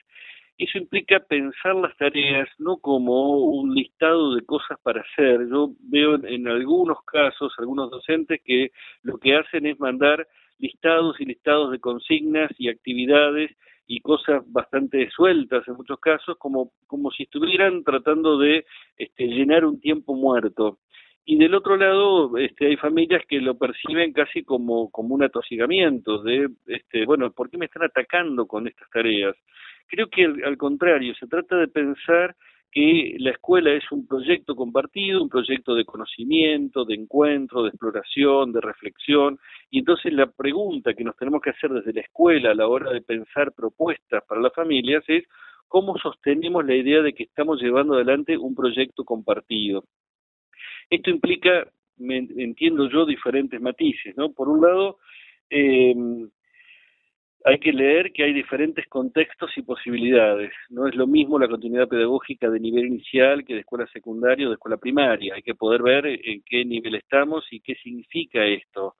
eso 0.58 0.78
implica 0.78 1.20
pensar 1.20 1.76
las 1.76 1.96
tareas 1.98 2.48
no 2.60 2.78
como 2.78 3.40
un 3.40 3.74
listado 3.74 4.36
de 4.36 4.46
cosas 4.46 4.80
para 4.82 5.02
hacer. 5.02 5.48
Yo 5.50 5.72
veo 5.80 6.16
en, 6.24 6.48
algunos 6.48 6.98
casos 7.04 7.54
algunos 7.58 7.92
docentes 7.92 8.42
que 8.44 8.72
lo 9.04 9.18
que 9.18 9.36
hacen 9.36 9.66
es 9.66 9.80
mandar 9.80 10.26
listados 10.58 11.20
y 11.20 11.26
listados 11.26 11.72
de 11.72 11.80
consignas 11.80 12.50
y 12.58 12.70
actividades 12.70 13.52
y 13.88 14.00
cosas 14.00 14.44
bastante 14.48 15.10
sueltas 15.12 15.68
en 15.68 15.76
muchos 15.76 16.00
casos, 16.00 16.38
como, 16.40 16.72
como 16.88 17.12
si 17.12 17.24
estuvieran 17.24 17.84
tratando 17.84 18.38
de 18.38 18.66
este, 18.98 19.28
llenar 19.28 19.66
un 19.66 19.80
tiempo 19.80 20.16
muerto. 20.16 20.80
Y 21.28 21.38
del 21.38 21.56
otro 21.56 21.76
lado, 21.76 22.38
este, 22.38 22.68
hay 22.68 22.78
familias 22.78 23.24
que 23.28 23.42
lo 23.42 23.58
perciben 23.58 24.14
casi 24.14 24.44
como, 24.44 24.92
como 24.92 25.16
un 25.16 25.24
atosigamiento 25.24 26.22
de, 26.22 26.50
este, 26.68 27.04
bueno, 27.06 27.32
¿por 27.32 27.50
qué 27.50 27.58
me 27.58 27.66
están 27.66 27.84
atacando 27.84 28.46
con 28.46 28.68
estas 28.68 28.88
tareas? 28.92 29.36
Creo 29.88 30.08
que 30.08 30.24
al, 30.24 30.56
contrario, 30.58 31.16
se 31.16 31.26
trata 31.26 31.58
de 31.58 31.68
pensar 31.68 32.36
que 32.72 33.16
la 33.18 33.32
escuela 33.32 33.72
es 33.72 33.92
un 33.92 34.06
proyecto 34.06 34.56
compartido, 34.56 35.24
un 35.24 35.30
proyecto 35.30 35.74
de 35.74 35.86
conocimiento, 35.86 36.86
de 36.86 36.94
encuentro, 36.94 37.64
de 37.64 37.70
exploración, 37.70 38.52
de 38.52 38.62
reflexión, 38.62 39.40
y 39.72 39.80
entonces 39.80 40.14
la 40.14 40.28
pregunta 40.28 40.94
que 40.94 41.04
nos 41.04 41.16
tenemos 41.18 41.42
que 41.42 41.52
hacer 41.52 41.72
desde 41.72 41.94
la 41.94 42.02
escuela 42.02 42.52
a 42.52 42.56
la 42.56 42.68
hora 42.68 42.92
de 42.92 43.02
pensar 43.02 43.52
propuestas 43.54 44.24
para 44.28 44.42
las 44.42 44.54
familias 44.54 45.04
es 45.08 45.24
cómo 45.68 45.98
sostenemos 45.98 46.64
la 46.66 46.76
idea 46.76 47.02
de 47.02 47.14
que 47.14 47.24
estamos 47.24 47.60
llevando 47.60 47.96
adelante 47.96 48.38
un 48.38 48.54
proyecto 48.54 49.04
compartido. 49.04 49.86
Esto 50.90 51.10
implica, 51.10 51.68
entiendo 52.00 52.90
yo, 52.90 53.06
diferentes 53.06 53.60
matices, 53.60 54.16
¿no? 54.18 54.32
Por 54.34 54.50
un 54.50 54.62
lado, 54.62 54.98
eh, 55.50 55.96
hay 57.48 57.60
que 57.60 57.72
leer 57.72 58.12
que 58.12 58.24
hay 58.24 58.34
diferentes 58.34 58.88
contextos 58.88 59.52
y 59.56 59.62
posibilidades. 59.62 60.52
No 60.70 60.88
es 60.88 60.96
lo 60.96 61.06
mismo 61.06 61.38
la 61.38 61.48
continuidad 61.48 61.88
pedagógica 61.88 62.50
de 62.50 62.60
nivel 62.60 62.88
inicial 62.88 63.46
que 63.46 63.54
de 63.54 63.60
escuela 63.60 63.86
secundaria 63.94 64.48
o 64.48 64.50
de 64.50 64.56
escuela 64.56 64.78
primaria. 64.78 65.36
Hay 65.36 65.44
que 65.44 65.54
poder 65.54 65.84
ver 65.84 66.08
en 66.08 66.42
qué 66.44 66.66
nivel 66.66 66.96
estamos 66.96 67.46
y 67.52 67.60
qué 67.60 67.76
significa 67.76 68.44
esto. 68.44 68.96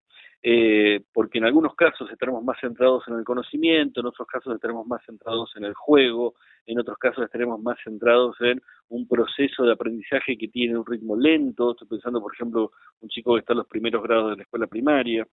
Eh, 0.48 1.02
porque 1.12 1.40
en 1.40 1.46
algunos 1.46 1.74
casos 1.74 2.08
estaremos 2.12 2.44
más 2.44 2.60
centrados 2.60 3.04
en 3.08 3.16
el 3.16 3.24
conocimiento, 3.24 4.00
en 4.00 4.06
otros 4.06 4.28
casos 4.28 4.54
estaremos 4.54 4.86
más 4.86 5.04
centrados 5.04 5.52
en 5.56 5.64
el 5.64 5.74
juego, 5.74 6.36
en 6.68 6.78
otros 6.78 7.00
casos 7.00 7.26
estaremos 7.26 7.60
más 7.64 7.80
centrados 7.84 8.36
en 8.42 8.62
un 8.90 9.08
proceso 9.08 9.64
de 9.64 9.74
aprendizaje 9.74 10.38
que 10.38 10.48
tiene 10.50 10.78
un 10.78 10.86
ritmo 10.86 11.16
lento, 11.16 11.72
estoy 11.72 11.88
pensando 11.88 12.22
por 12.22 12.32
ejemplo 12.36 12.74
un 13.02 13.10
chico 13.10 13.34
que 13.34 13.40
está 13.40 13.54
en 13.54 13.58
los 13.58 13.68
primeros 13.68 14.04
grados 14.04 14.30
de 14.30 14.36
la 14.36 14.44
escuela 14.44 14.68
primaria. 14.68 15.28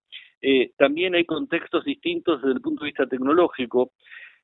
Eh, 0.44 0.74
también 0.78 1.16
hay 1.16 1.26
contextos 1.26 1.86
distintos 1.86 2.44
desde 2.44 2.54
el 2.54 2.62
punto 2.62 2.84
de 2.84 2.92
vista 2.92 3.08
tecnológico. 3.08 3.94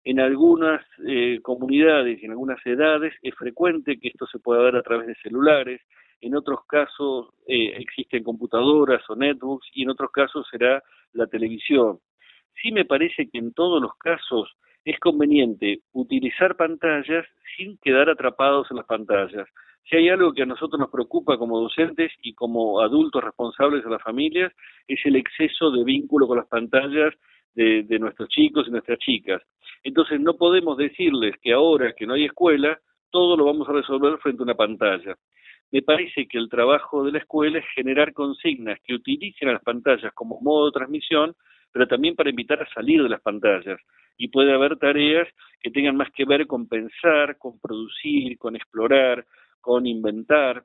En 0.04 0.20
algunas 0.20 0.84
eh, 1.08 1.42
comunidades 1.44 2.20
y 2.20 2.26
en 2.26 2.32
algunas 2.32 2.58
edades 2.66 3.14
es 3.22 3.36
frecuente 3.36 4.00
que 4.00 4.08
esto 4.08 4.26
se 4.26 4.40
pueda 4.40 4.64
ver 4.64 4.78
a 4.78 4.82
través 4.82 5.06
de 5.06 5.16
celulares, 5.22 5.82
en 6.26 6.36
otros 6.36 6.62
casos 6.68 7.28
eh, 7.48 7.76
existen 7.78 8.24
computadoras 8.24 9.08
o 9.10 9.16
netbooks 9.16 9.68
y 9.74 9.84
en 9.84 9.92
otros 9.92 10.10
casos 10.12 10.48
será 10.50 10.82
la 11.14 11.28
televisión. 11.28 12.00
Sí 12.62 12.72
me 12.72 12.84
parece 12.84 13.30
que 13.30 13.38
en 13.38 13.54
todos 13.54 13.80
los 13.80 13.96
casos 13.98 14.52
es 14.86 15.00
conveniente 15.00 15.82
utilizar 15.94 16.56
pantallas 16.56 17.28
sin 17.56 17.78
quedar 17.78 18.10
atrapados 18.10 18.68
en 18.72 18.78
las 18.78 18.88
pantallas. 18.88 19.48
Si 19.88 19.98
hay 19.98 20.10
algo 20.10 20.34
que 20.34 20.42
a 20.42 20.48
nosotros 20.48 20.80
nos 20.80 20.90
preocupa 20.90 21.38
como 21.38 21.60
docentes 21.60 22.12
y 22.24 22.34
como 22.34 22.82
adultos 22.82 23.24
responsables 23.24 23.84
de 23.84 23.92
las 23.92 24.02
familias, 24.02 24.52
es 24.88 25.00
el 25.06 25.18
exceso 25.18 25.70
de 25.70 25.84
vínculo 25.84 26.28
con 26.28 26.38
las 26.38 26.48
pantallas 26.48 27.14
de, 27.54 27.84
de 27.84 28.00
nuestros 28.00 28.30
chicos 28.30 28.68
y 28.68 28.72
nuestras 28.72 28.98
chicas. 28.98 29.44
Entonces 29.84 30.20
no 30.20 30.38
podemos 30.38 30.76
decirles 30.78 31.36
que 31.40 31.54
ahora 31.54 31.94
que 31.94 32.08
no 32.08 32.16
hay 32.16 32.26
escuela, 32.26 32.80
todo 33.12 33.38
lo 33.38 33.46
vamos 33.46 33.70
a 33.70 33.74
resolver 33.74 34.18
frente 34.18 34.42
a 34.42 34.46
una 34.46 34.56
pantalla 34.56 35.16
me 35.76 35.82
parece 35.82 36.26
que 36.26 36.38
el 36.38 36.48
trabajo 36.48 37.04
de 37.04 37.12
la 37.12 37.18
escuela 37.18 37.60
es 37.60 37.66
generar 37.76 38.14
consignas 38.14 38.80
que 38.82 38.94
utilicen 38.94 39.50
a 39.50 39.54
las 39.54 39.62
pantallas 39.62 40.14
como 40.14 40.40
modo 40.40 40.68
de 40.68 40.72
transmisión, 40.72 41.36
pero 41.70 41.86
también 41.86 42.16
para 42.16 42.30
invitar 42.30 42.64
a 42.64 42.74
salir 42.74 43.04
de 43.04 43.10
las 43.10 43.20
pantallas. 43.20 43.78
Y 44.16 44.30
puede 44.30 44.54
haber 44.54 44.78
tareas 44.78 45.28
que 45.60 45.72
tengan 45.72 45.98
más 45.98 46.10
que 46.16 46.24
ver 46.24 46.48
con 46.48 46.70
pensar, 46.70 47.38
con 47.38 47.60
producir, 47.60 48.38
con 48.38 48.56
explorar, 48.56 49.26
con 49.60 49.86
inventar. 49.86 50.64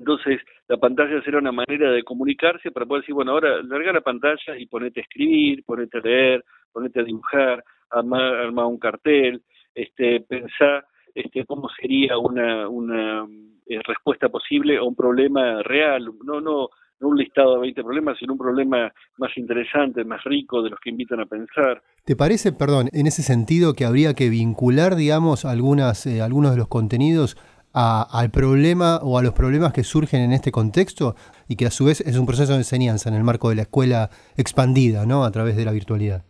Entonces, 0.00 0.40
la 0.66 0.78
pantalla 0.78 1.22
será 1.22 1.38
una 1.38 1.52
manera 1.52 1.92
de 1.92 2.02
comunicarse 2.02 2.72
para 2.72 2.86
poder 2.86 3.02
decir, 3.02 3.14
bueno, 3.14 3.30
ahora 3.30 3.62
larga 3.62 3.92
la 3.92 4.00
pantalla 4.00 4.58
y 4.58 4.66
ponete 4.66 4.98
a 4.98 5.04
escribir, 5.04 5.62
ponete 5.64 5.98
a 5.98 6.00
leer, 6.00 6.44
ponete 6.72 6.98
a 6.98 7.04
dibujar, 7.04 7.62
armar, 7.88 8.48
un 8.48 8.80
cartel, 8.80 9.42
este, 9.76 10.22
pensar 10.22 10.84
este, 11.14 11.44
cómo 11.44 11.68
sería 11.80 12.18
una, 12.18 13.26
eh, 13.66 13.80
respuesta 13.86 14.28
posible 14.28 14.76
a 14.76 14.82
un 14.82 14.94
problema 14.94 15.62
real, 15.62 16.10
no, 16.24 16.40
no, 16.40 16.68
un 17.00 17.16
listado 17.16 17.54
de 17.54 17.60
20 17.60 17.82
problemas, 17.82 18.16
sino 18.18 18.32
un 18.32 18.38
problema 18.38 18.92
más 19.18 19.30
interesante, 19.36 20.04
más 20.04 20.22
rico, 20.24 20.62
de 20.62 20.70
los 20.70 20.80
que 20.80 20.90
invitan 20.90 21.20
a 21.20 21.26
pensar. 21.26 21.82
¿Te 22.04 22.16
parece, 22.16 22.52
perdón, 22.52 22.88
en 22.92 23.06
ese 23.06 23.22
sentido 23.22 23.74
que 23.74 23.84
habría 23.84 24.14
que 24.14 24.28
vincular, 24.28 24.96
digamos, 24.96 25.44
algunas, 25.44 26.06
eh, 26.06 26.22
algunos 26.22 26.52
de 26.52 26.58
los 26.58 26.68
contenidos 26.68 27.36
al 27.76 28.30
problema 28.30 28.98
o 29.02 29.18
a 29.18 29.22
los 29.24 29.32
problemas 29.32 29.72
que 29.72 29.82
surgen 29.82 30.20
en 30.20 30.32
este 30.32 30.52
contexto 30.52 31.16
y 31.48 31.56
que 31.56 31.66
a 31.66 31.72
su 31.72 31.86
vez 31.86 32.00
es 32.02 32.16
un 32.16 32.24
proceso 32.24 32.52
de 32.52 32.58
enseñanza 32.58 33.08
en 33.08 33.16
el 33.16 33.24
marco 33.24 33.48
de 33.48 33.56
la 33.56 33.62
escuela 33.62 34.10
expandida, 34.36 35.06
¿no? 35.06 35.24
A 35.24 35.32
través 35.32 35.56
de 35.56 35.64
la 35.64 35.72
virtualidad 35.72 36.24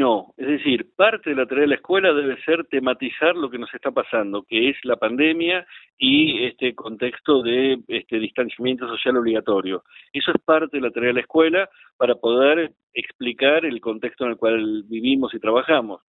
no. 0.00 0.32
Es 0.38 0.46
decir, 0.46 0.88
parte 0.96 1.30
de 1.30 1.36
la 1.36 1.46
tarea 1.46 1.62
de 1.62 1.68
la 1.68 1.74
escuela 1.74 2.12
debe 2.14 2.42
ser 2.42 2.64
tematizar 2.64 3.36
lo 3.36 3.50
que 3.50 3.58
nos 3.58 3.72
está 3.74 3.90
pasando, 3.90 4.42
que 4.42 4.70
es 4.70 4.76
la 4.84 4.96
pandemia 4.96 5.66
y 5.98 6.44
este 6.44 6.74
contexto 6.74 7.42
de 7.42 7.78
este 7.86 8.18
distanciamiento 8.18 8.88
social 8.88 9.18
obligatorio. 9.18 9.84
Eso 10.12 10.32
es 10.32 10.40
parte 10.42 10.78
de 10.78 10.82
la 10.82 10.90
tarea 10.90 11.08
de 11.08 11.14
la 11.14 11.20
escuela 11.20 11.68
para 11.98 12.14
poder 12.14 12.72
explicar 12.94 13.66
el 13.66 13.78
contexto 13.80 14.24
en 14.24 14.30
el 14.30 14.36
cual 14.38 14.84
vivimos 14.88 15.34
y 15.34 15.38
trabajamos 15.38 16.00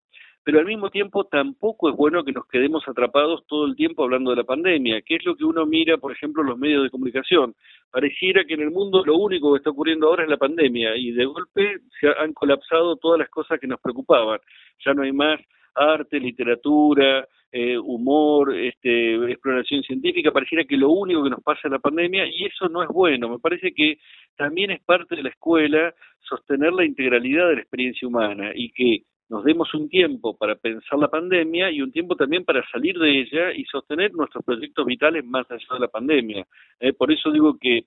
pero 0.43 0.59
al 0.59 0.65
mismo 0.65 0.89
tiempo 0.89 1.25
tampoco 1.25 1.89
es 1.89 1.95
bueno 1.95 2.23
que 2.23 2.31
nos 2.31 2.47
quedemos 2.47 2.87
atrapados 2.87 3.45
todo 3.47 3.65
el 3.65 3.75
tiempo 3.75 4.03
hablando 4.03 4.31
de 4.31 4.37
la 4.37 4.43
pandemia, 4.43 5.01
que 5.01 5.15
es 5.15 5.25
lo 5.25 5.35
que 5.35 5.43
uno 5.43 5.65
mira, 5.65 5.97
por 5.97 6.11
ejemplo, 6.11 6.41
en 6.41 6.49
los 6.49 6.57
medios 6.57 6.83
de 6.83 6.89
comunicación. 6.89 7.53
Pareciera 7.91 8.43
que 8.45 8.55
en 8.55 8.61
el 8.61 8.71
mundo 8.71 9.03
lo 9.05 9.17
único 9.17 9.51
que 9.51 9.57
está 9.57 9.69
ocurriendo 9.69 10.07
ahora 10.07 10.23
es 10.23 10.29
la 10.29 10.37
pandemia 10.37 10.95
y 10.95 11.11
de 11.11 11.25
golpe 11.25 11.79
se 11.99 12.07
han 12.07 12.33
colapsado 12.33 12.95
todas 12.95 13.19
las 13.19 13.29
cosas 13.29 13.59
que 13.59 13.67
nos 13.67 13.79
preocupaban. 13.79 14.39
Ya 14.83 14.93
no 14.93 15.03
hay 15.03 15.11
más 15.11 15.39
arte, 15.75 16.19
literatura, 16.19 17.27
eh, 17.51 17.77
humor, 17.77 18.55
este, 18.55 19.15
exploración 19.29 19.83
científica, 19.83 20.31
pareciera 20.31 20.63
que 20.63 20.77
lo 20.77 20.89
único 20.89 21.23
que 21.23 21.29
nos 21.29 21.43
pasa 21.43 21.61
es 21.65 21.71
la 21.71 21.79
pandemia 21.79 22.25
y 22.25 22.45
eso 22.45 22.69
no 22.69 22.81
es 22.81 22.89
bueno. 22.89 23.29
Me 23.29 23.39
parece 23.39 23.73
que 23.73 23.99
también 24.37 24.71
es 24.71 24.81
parte 24.81 25.15
de 25.15 25.23
la 25.23 25.29
escuela 25.29 25.93
sostener 26.19 26.71
la 26.71 26.85
integralidad 26.85 27.49
de 27.49 27.55
la 27.55 27.61
experiencia 27.61 28.07
humana 28.07 28.51
y 28.55 28.71
que 28.71 29.03
nos 29.31 29.45
demos 29.45 29.73
un 29.73 29.87
tiempo 29.87 30.35
para 30.35 30.55
pensar 30.55 30.99
la 30.99 31.07
pandemia 31.07 31.71
y 31.71 31.81
un 31.81 31.89
tiempo 31.89 32.17
también 32.17 32.43
para 32.43 32.69
salir 32.69 32.99
de 32.99 33.21
ella 33.21 33.53
y 33.53 33.63
sostener 33.63 34.13
nuestros 34.13 34.43
proyectos 34.43 34.85
vitales 34.85 35.23
más 35.23 35.49
allá 35.49 35.65
de 35.71 35.79
la 35.79 35.87
pandemia. 35.87 36.45
Eh, 36.81 36.91
por 36.91 37.09
eso 37.13 37.31
digo 37.31 37.57
que, 37.57 37.85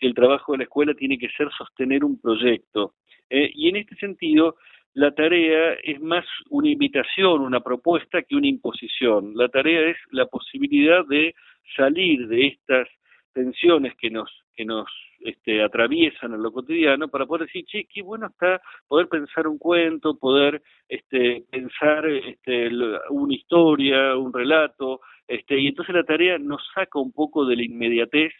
el 0.00 0.14
trabajo 0.14 0.50
de 0.50 0.58
la 0.58 0.64
escuela 0.64 0.94
tiene 0.94 1.16
que 1.16 1.28
ser 1.28 1.48
sostener 1.56 2.02
un 2.02 2.20
proyecto. 2.20 2.94
Eh, 3.30 3.52
y 3.54 3.68
en 3.68 3.76
este 3.76 3.94
sentido, 3.94 4.56
la 4.94 5.14
tarea 5.14 5.74
es 5.74 6.00
más 6.00 6.24
una 6.50 6.68
invitación, 6.68 7.40
una 7.40 7.60
propuesta 7.60 8.20
que 8.22 8.34
una 8.34 8.48
imposición. 8.48 9.36
La 9.36 9.48
tarea 9.48 9.88
es 9.88 9.96
la 10.10 10.26
posibilidad 10.26 11.06
de 11.06 11.36
salir 11.76 12.26
de 12.26 12.48
estas 12.48 12.88
tensiones 13.32 13.94
que 13.96 14.10
nos, 14.10 14.30
que 14.54 14.64
nos 14.64 14.88
este, 15.20 15.62
atraviesan 15.62 16.34
en 16.34 16.42
lo 16.42 16.52
cotidiano 16.52 17.08
para 17.08 17.26
poder 17.26 17.46
decir, 17.46 17.64
che, 17.66 17.86
qué 17.92 18.02
bueno 18.02 18.26
está 18.26 18.60
poder 18.88 19.08
pensar 19.08 19.46
un 19.46 19.58
cuento, 19.58 20.18
poder 20.18 20.62
este, 20.88 21.44
pensar 21.50 22.06
este, 22.06 22.70
una 23.10 23.34
historia, 23.34 24.16
un 24.16 24.32
relato, 24.32 25.00
este, 25.28 25.58
y 25.58 25.68
entonces 25.68 25.94
la 25.94 26.04
tarea 26.04 26.38
nos 26.38 26.62
saca 26.74 26.98
un 26.98 27.12
poco 27.12 27.46
de 27.46 27.56
la 27.56 27.62
inmediatez 27.62 28.32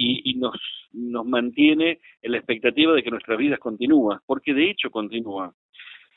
y, 0.00 0.34
nos, 0.34 0.54
nos 0.92 1.26
mantiene 1.26 1.98
en 2.22 2.32
la 2.32 2.38
expectativa 2.38 2.92
de 2.92 3.02
que 3.02 3.10
nuestras 3.10 3.36
vidas 3.36 3.58
continúan, 3.58 4.20
porque 4.26 4.54
de 4.54 4.70
hecho 4.70 4.90
continúan. 4.90 5.50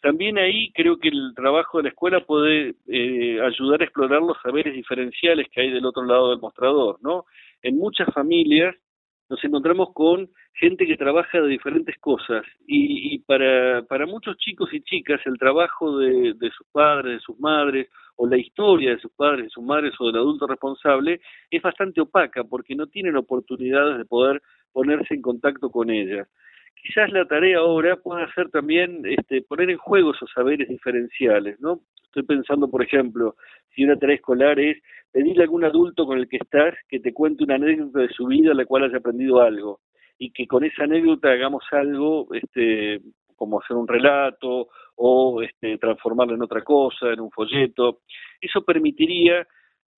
También 0.02 0.40
ahí 0.40 0.72
creo 0.74 0.98
que 0.98 1.10
el 1.10 1.34
trabajo 1.36 1.78
de 1.78 1.84
la 1.84 1.90
escuela 1.90 2.26
puede 2.26 2.76
eh, 2.88 3.40
ayudar 3.40 3.82
a 3.82 3.84
explorar 3.84 4.22
los 4.22 4.38
saberes 4.42 4.74
diferenciales 4.74 5.48
que 5.52 5.62
hay 5.62 5.72
del 5.72 5.86
otro 5.86 6.04
lado 6.04 6.32
del 6.32 6.40
mostrador, 6.40 6.98
¿no? 7.02 7.26
En 7.62 7.78
muchas 7.78 8.12
familias 8.12 8.76
nos 9.30 9.44
encontramos 9.44 9.94
con 9.94 10.28
gente 10.54 10.88
que 10.88 10.98
trabaja 10.98 11.40
de 11.40 11.48
diferentes 11.48 11.98
cosas 12.00 12.44
y, 12.68 13.20
para, 13.20 13.84
para 13.84 14.06
muchos 14.06 14.38
chicos 14.38 14.74
y 14.74 14.82
chicas 14.82 15.22
el 15.26 15.38
trabajo 15.38 15.98
de, 16.00 16.34
de 16.34 16.50
sus 16.50 16.68
padres, 16.72 17.14
de 17.14 17.20
sus 17.20 17.40
madres 17.40 17.88
o 18.18 18.28
la 18.28 18.38
historia 18.38 18.92
de 18.92 19.00
sus 19.00 19.12
padres, 19.12 19.46
de 19.46 19.50
sus 19.52 19.64
madres 19.64 19.94
o 20.00 20.08
del 20.08 20.18
adulto 20.18 20.48
responsable 20.48 21.22
es 21.50 21.62
bastante 21.62 22.02
opaca 22.02 22.44
porque 22.44 22.76
no 22.76 22.88
tienen 22.88 23.16
oportunidades 23.16 24.00
de 24.00 24.06
poder 24.06 24.42
ponerse 24.74 25.14
en 25.14 25.22
contacto 25.22 25.70
con 25.70 25.90
ella 25.90 26.28
quizás 26.82 27.12
la 27.12 27.26
tarea 27.26 27.60
ahora 27.60 27.96
pueda 27.98 28.32
ser 28.34 28.50
también 28.50 29.02
este, 29.06 29.42
poner 29.44 29.70
en 29.70 29.78
juego 29.78 30.12
esos 30.12 30.30
saberes 30.34 30.68
diferenciales, 30.68 31.60
¿no? 31.60 31.82
Estoy 32.04 32.24
pensando, 32.24 32.70
por 32.70 32.84
ejemplo, 32.84 33.36
si 33.74 33.84
una 33.84 33.98
tarea 33.98 34.16
escolar 34.16 34.60
es 34.60 34.78
pedirle 35.12 35.44
a 35.44 35.46
algún 35.46 35.64
adulto 35.64 36.06
con 36.06 36.18
el 36.18 36.28
que 36.28 36.38
estás 36.38 36.76
que 36.90 37.00
te 37.00 37.14
cuente 37.14 37.44
una 37.44 37.56
anécdota 37.56 38.00
de 38.00 38.10
su 38.10 38.28
vida 38.28 38.52
en 38.52 38.58
la 38.58 38.66
cual 38.66 38.84
haya 38.84 38.98
aprendido 38.98 39.42
algo 39.42 39.80
y 40.18 40.32
que 40.32 40.46
con 40.48 40.64
esa 40.64 40.84
anécdota 40.84 41.32
hagamos 41.32 41.64
algo, 41.72 42.28
este, 42.34 43.02
como 43.36 43.60
hacer 43.60 43.76
un 43.76 43.88
relato 43.88 44.68
o 44.96 45.42
este, 45.42 45.78
transformarlo 45.78 46.36
en 46.36 46.44
otra 46.44 46.62
cosa, 46.64 47.12
en 47.12 47.22
un 47.22 47.32
folleto. 47.32 48.02
Eso 48.40 48.64
permitiría 48.64 49.48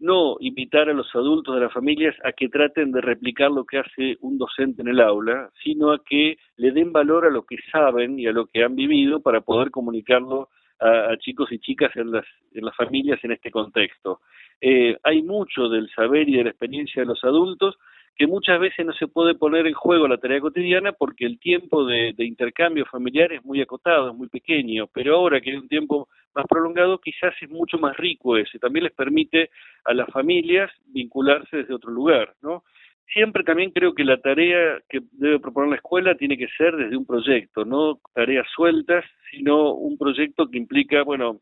no 0.03 0.35
invitar 0.41 0.89
a 0.89 0.93
los 0.93 1.07
adultos 1.15 1.55
de 1.55 1.61
las 1.61 1.71
familias 1.71 2.13
a 2.25 2.33
que 2.33 2.49
traten 2.49 2.91
de 2.91 2.99
replicar 2.99 3.49
lo 3.49 3.65
que 3.65 3.79
hace 3.79 4.17
un 4.19 4.37
docente 4.37 4.81
en 4.81 4.89
el 4.89 4.99
aula, 4.99 5.49
sino 5.63 5.93
a 5.93 6.03
que 6.03 6.37
le 6.57 6.71
den 6.71 6.91
valor 6.91 7.25
a 7.25 7.29
lo 7.29 7.43
que 7.45 7.55
saben 7.71 8.19
y 8.19 8.27
a 8.27 8.33
lo 8.33 8.47
que 8.47 8.63
han 8.63 8.75
vivido 8.75 9.21
para 9.21 9.39
poder 9.41 9.71
comunicarlo 9.71 10.49
a, 10.79 11.15
chicos 11.17 11.49
y 11.53 11.59
chicas 11.59 11.95
en 11.95 12.11
las, 12.11 12.25
en 12.53 12.65
las 12.65 12.75
familias 12.75 13.23
en 13.23 13.31
este 13.31 13.49
contexto. 13.49 14.19
Eh, 14.59 14.97
hay 15.03 15.21
mucho 15.21 15.69
del 15.69 15.89
saber 15.91 16.27
y 16.27 16.37
de 16.37 16.43
la 16.43 16.49
experiencia 16.49 17.01
de 17.01 17.07
los 17.07 17.23
adultos 17.23 17.77
que 18.15 18.27
muchas 18.27 18.59
veces 18.59 18.85
no 18.85 18.93
se 18.93 19.07
puede 19.07 19.35
poner 19.35 19.65
en 19.65 19.73
juego 19.73 20.07
la 20.07 20.17
tarea 20.17 20.39
cotidiana 20.39 20.91
porque 20.91 21.25
el 21.25 21.39
tiempo 21.39 21.85
de, 21.85 22.13
intercambio 22.19 22.85
familiar 22.85 23.31
es 23.33 23.43
muy 23.43 23.61
acotado, 23.61 24.09
es 24.09 24.15
muy 24.15 24.27
pequeño, 24.27 24.87
pero 24.93 25.15
ahora 25.15 25.41
que 25.41 25.51
hay 25.51 25.57
un 25.57 25.67
tiempo 25.67 26.07
más 26.35 26.45
prolongado 26.47 26.99
quizás 26.99 27.33
es 27.41 27.49
mucho 27.49 27.77
más 27.77 27.97
rico 27.97 28.37
ese, 28.37 28.59
también 28.59 28.85
les 28.85 28.93
permite 28.93 29.49
a 29.85 29.93
las 29.93 30.09
familias 30.09 30.71
vincularse 30.85 31.57
desde 31.57 31.73
otro 31.73 31.91
lugar, 31.91 32.33
¿no? 32.41 32.63
Siempre 33.11 33.43
también 33.43 33.71
creo 33.71 33.93
que 33.93 34.03
la 34.03 34.17
tarea 34.17 34.81
que 34.89 35.01
debe 35.11 35.39
proponer 35.39 35.71
la 35.71 35.75
escuela 35.75 36.15
tiene 36.15 36.37
que 36.37 36.47
ser 36.57 36.75
desde 36.75 36.97
un 36.97 37.05
proyecto, 37.05 37.65
no 37.65 37.99
tareas 38.13 38.47
sueltas, 38.55 39.03
sino 39.29 39.73
un 39.73 39.97
proyecto 39.97 40.49
que 40.49 40.57
implica, 40.57 41.03
bueno, 41.03 41.41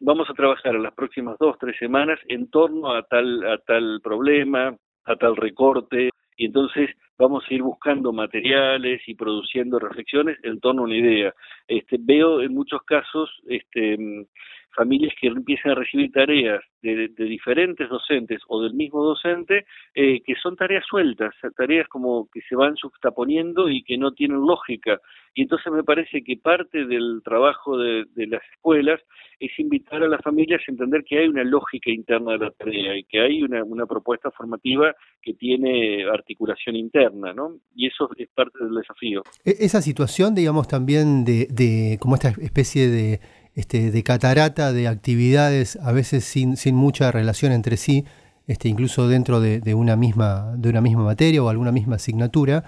vamos 0.00 0.28
a 0.28 0.34
trabajar 0.34 0.74
en 0.74 0.82
las 0.82 0.94
próximas 0.94 1.38
dos, 1.38 1.56
tres 1.58 1.76
semanas 1.78 2.18
en 2.28 2.50
torno 2.50 2.92
a 2.92 3.02
tal, 3.04 3.46
a 3.46 3.58
tal 3.58 4.00
problema, 4.02 4.76
a 5.06 5.16
tal 5.16 5.36
recorte, 5.36 6.10
y 6.36 6.46
entonces 6.46 6.90
vamos 7.18 7.44
a 7.48 7.54
ir 7.54 7.62
buscando 7.62 8.12
materiales 8.12 9.00
y 9.06 9.14
produciendo 9.14 9.78
reflexiones 9.78 10.38
en 10.42 10.60
torno 10.60 10.82
a 10.82 10.84
una 10.84 10.96
idea. 10.96 11.34
Este, 11.66 11.96
veo 11.98 12.42
en 12.42 12.52
muchos 12.52 12.82
casos 12.82 13.30
este, 13.48 14.26
familias 14.76 15.12
que 15.20 15.28
empiezan 15.28 15.72
a 15.72 15.74
recibir 15.74 16.12
tareas 16.12 16.62
de, 16.82 17.08
diferentes 17.16 17.88
docentes 17.88 18.40
o 18.48 18.62
del 18.62 18.74
mismo 18.74 19.02
docente 19.02 19.66
eh, 19.94 20.20
que 20.24 20.34
son 20.40 20.54
tareas 20.54 20.84
sueltas, 20.88 21.34
tareas 21.56 21.88
como 21.88 22.28
que 22.32 22.40
se 22.48 22.54
van 22.54 22.76
juxtaponiendo 22.76 23.68
y 23.68 23.82
que 23.82 23.98
no 23.98 24.12
tienen 24.12 24.40
lógica. 24.40 25.00
Y 25.34 25.42
entonces 25.42 25.72
me 25.72 25.82
parece 25.82 26.22
que 26.22 26.36
parte 26.36 26.86
del 26.86 27.20
trabajo 27.24 27.76
de, 27.76 28.06
las 28.16 28.42
escuelas 28.54 29.00
es 29.38 29.50
invitar 29.58 30.02
a 30.02 30.08
las 30.08 30.22
familias 30.22 30.62
a 30.66 30.70
entender 30.70 31.04
que 31.04 31.18
hay 31.18 31.28
una 31.28 31.44
lógica 31.44 31.90
interna 31.90 32.32
de 32.32 32.38
la 32.38 32.50
tarea 32.52 32.96
y 32.96 33.04
que 33.04 33.20
hay 33.20 33.42
una, 33.42 33.62
una 33.64 33.84
propuesta 33.84 34.30
formativa 34.30 34.94
que 35.20 35.34
tiene 35.34 36.04
articulación 36.08 36.76
interna, 36.76 37.34
¿no? 37.34 37.56
Y 37.74 37.88
eso 37.88 38.08
es 38.16 38.28
parte 38.34 38.64
del 38.64 38.74
desafío. 38.74 39.22
E, 39.44 39.56
esa 39.60 39.82
situación, 39.82 40.34
digamos, 40.34 40.68
también 40.68 41.24
de, 41.24 41.48
de 41.50 41.98
como 42.00 42.14
esta 42.14 42.30
especie 42.40 42.88
de 42.88 43.20
este, 43.56 43.90
de 43.90 44.02
catarata 44.02 44.72
de 44.72 44.86
actividades, 44.86 45.76
a 45.82 45.90
veces 45.90 46.24
sin, 46.24 46.56
sin 46.56 46.76
mucha 46.76 47.10
relación 47.10 47.52
entre 47.52 47.76
sí, 47.76 48.04
este, 48.46 48.68
incluso 48.68 49.08
dentro 49.08 49.40
de, 49.40 49.74
una 49.74 49.96
misma, 49.96 50.54
de 50.56 50.68
una 50.68 50.80
misma 50.80 51.02
materia 51.02 51.42
o 51.42 51.48
alguna 51.48 51.72
misma 51.72 51.96
asignatura, 51.96 52.62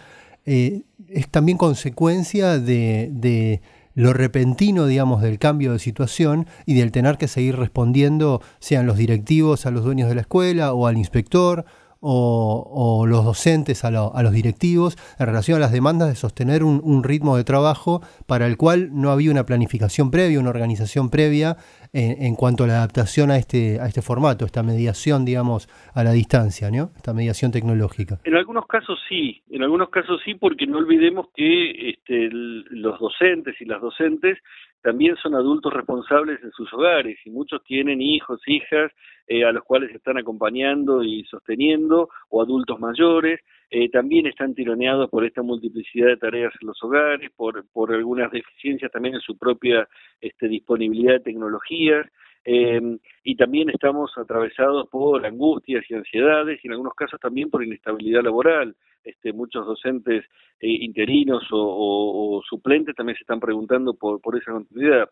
eh, 0.45 0.83
es 1.09 1.29
también 1.29 1.57
consecuencia 1.59 2.59
de, 2.59 3.11
de, 3.13 3.61
lo 3.95 4.13
repentino, 4.13 4.87
digamos, 4.87 5.23
del 5.23 5.39
cambio 5.39 5.73
de 5.73 5.79
situación 5.79 6.47
y 6.67 6.75
del 6.75 6.91
tener 6.91 7.19
que 7.19 7.29
seguir 7.29 7.57
respondiendo, 7.57 8.41
sean 8.59 8.87
los 8.87 8.97
directivos 8.97 9.67
a 9.67 9.71
los 9.71 9.85
dueños 9.85 10.09
de 10.09 10.15
la 10.15 10.23
escuela 10.23 10.73
o 10.73 10.87
al 10.87 10.97
inspector 10.97 11.65
o, 12.01 13.05
los 13.07 13.25
docentes 13.25 13.85
a, 13.85 13.91
los 13.91 14.33
directivos 14.33 14.97
en 15.19 15.27
relación 15.27 15.57
a 15.57 15.61
las 15.61 15.73
demandas 15.73 16.09
de 16.09 16.15
sostener 16.15 16.63
un, 16.63 17.05
ritmo 17.05 17.37
de 17.37 17.45
trabajo 17.45 18.03
para 18.27 18.47
el 18.47 18.57
cual 18.57 18.91
no 18.93 19.11
había 19.11 19.31
una 19.31 19.47
planificación 19.47 20.11
previa, 20.11 20.41
una 20.41 20.51
organización 20.51 21.11
previa 21.11 21.57
en, 21.93 22.35
cuanto 22.35 22.65
a 22.65 22.67
la 22.67 22.79
adaptación 22.79 23.31
a 23.31 23.37
este, 23.37 23.81
a 23.81 23.87
este 23.87 24.03
formato, 24.03 24.45
esta 24.45 24.63
mediación, 24.63 25.25
digamos, 25.25 25.69
a 25.95 26.05
la 26.05 26.13
distancia, 26.13 26.71
¿no? 26.71 26.91
esta 26.97 27.15
mediación 27.15 27.51
tecnológica. 27.51 28.19
En 28.25 28.35
algunos 28.35 28.67
casos 28.67 28.99
sí, 29.09 29.43
en 29.51 29.63
algunos 29.63 29.91
casos 29.91 30.21
sí, 30.25 30.35
porque 30.35 30.67
no 30.67 30.79
olvidemos 30.79 31.29
que 31.35 31.91
este, 31.91 32.29
los 32.31 32.99
docentes 32.99 33.61
y 33.61 33.65
las 33.65 33.81
docentes 33.81 34.39
también 34.83 35.17
son 35.17 35.35
adultos 35.35 35.73
responsables 35.73 36.43
en 36.43 36.53
sus 36.53 36.73
hogares 36.73 37.19
y 37.25 37.31
muchos 37.31 37.63
tienen 37.65 38.01
hijos, 38.01 38.41
hijas, 38.47 38.93
eh, 39.27 39.45
a 39.45 39.53
los 39.53 39.65
cuales 39.65 39.95
están 39.95 40.19
acompañando 40.19 41.03
y 41.03 41.25
sosteniendo, 41.25 42.09
o 42.31 42.43
adultos 42.43 42.79
mayores, 42.79 43.41
eh, 43.71 43.91
también 43.91 44.27
están 44.27 44.55
tironeados 44.55 45.11
por 45.11 45.25
esta 45.25 45.43
multiplicidad 45.43 46.09
de 46.09 46.17
tareas 46.17 46.53
en 46.61 46.69
los 46.69 46.83
hogares, 46.83 47.31
por, 47.37 47.67
por 47.71 47.93
algunas 47.93 48.31
deficiencias 48.33 48.91
también 48.91 49.17
en 49.17 49.21
su 49.21 49.37
propia 49.37 49.87
este, 50.21 50.49
disponibilidad 50.49 51.15
de 51.15 51.21
tecnologías, 51.21 52.07
eh, 52.45 52.81
y 53.25 53.37
también 53.37 53.69
estamos 53.69 54.11
atravesados 54.17 54.89
por 54.89 55.27
angustias 55.27 55.85
y 55.91 55.95
ansiedades, 55.95 56.59
y 56.63 56.67
en 56.69 56.73
algunos 56.73 56.95
casos 56.95 57.21
también 57.21 57.51
por 57.51 57.63
inestabilidad 57.63 58.23
laboral. 58.23 58.75
Este, 59.05 59.33
muchos 59.33 59.67
docentes 59.67 60.25
interinos 60.61 61.45
o, 61.53 62.37
o, 62.37 62.43
suplentes 62.43 62.95
también 62.97 63.17
se 63.17 63.23
están 63.23 63.41
preguntando 63.41 63.95
por, 63.95 64.21
por 64.21 64.37
esa 64.37 64.53
continuidad. 64.53 65.09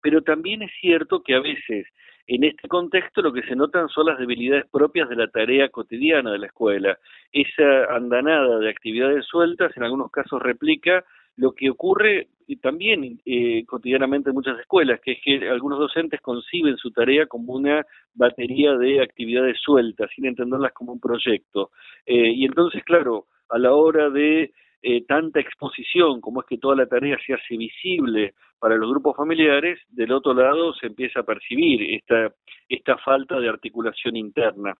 Pero 0.00 0.22
también 0.22 0.62
es 0.62 0.70
cierto 0.80 1.22
que 1.22 1.34
a 1.34 1.40
veces 1.40 1.86
en 2.26 2.44
este 2.44 2.68
contexto 2.68 3.20
lo 3.22 3.32
que 3.32 3.42
se 3.42 3.56
notan 3.56 3.88
son 3.88 4.06
las 4.06 4.18
debilidades 4.18 4.66
propias 4.70 5.08
de 5.08 5.16
la 5.16 5.28
tarea 5.28 5.68
cotidiana 5.68 6.32
de 6.32 6.38
la 6.38 6.46
escuela. 6.46 6.98
Esa 7.32 7.94
andanada 7.94 8.58
de 8.58 8.70
actividades 8.70 9.26
sueltas 9.26 9.76
en 9.76 9.82
algunos 9.82 10.10
casos 10.10 10.42
replica 10.42 11.04
lo 11.36 11.52
que 11.52 11.68
ocurre 11.68 12.28
también 12.60 13.20
eh, 13.24 13.64
cotidianamente 13.66 14.30
en 14.30 14.34
muchas 14.34 14.58
escuelas, 14.60 15.00
que 15.00 15.12
es 15.12 15.18
que 15.24 15.48
algunos 15.48 15.78
docentes 15.78 16.20
conciben 16.20 16.76
su 16.76 16.90
tarea 16.90 17.26
como 17.26 17.54
una 17.54 17.84
batería 18.14 18.76
de 18.76 19.02
actividades 19.02 19.58
sueltas, 19.60 20.10
sin 20.14 20.26
entenderlas 20.26 20.72
como 20.72 20.92
un 20.92 21.00
proyecto. 21.00 21.70
Eh, 22.06 22.32
y 22.32 22.44
entonces, 22.44 22.84
claro, 22.84 23.26
a 23.48 23.58
la 23.58 23.72
hora 23.72 24.10
de 24.10 24.52
eh, 24.86 25.02
tanta 25.08 25.40
exposición 25.40 26.20
como 26.20 26.42
es 26.42 26.46
que 26.46 26.58
toda 26.58 26.76
la 26.76 26.86
tarea 26.86 27.16
se 27.26 27.32
hace 27.32 27.56
visible 27.56 28.34
para 28.58 28.76
los 28.76 28.90
grupos 28.90 29.16
familiares, 29.16 29.80
del 29.88 30.12
otro 30.12 30.34
lado 30.34 30.74
se 30.74 30.88
empieza 30.88 31.20
a 31.20 31.22
percibir 31.22 31.94
esta, 31.94 32.34
esta 32.68 32.98
falta 32.98 33.40
de 33.40 33.48
articulación 33.48 34.14
interna. 34.14 34.74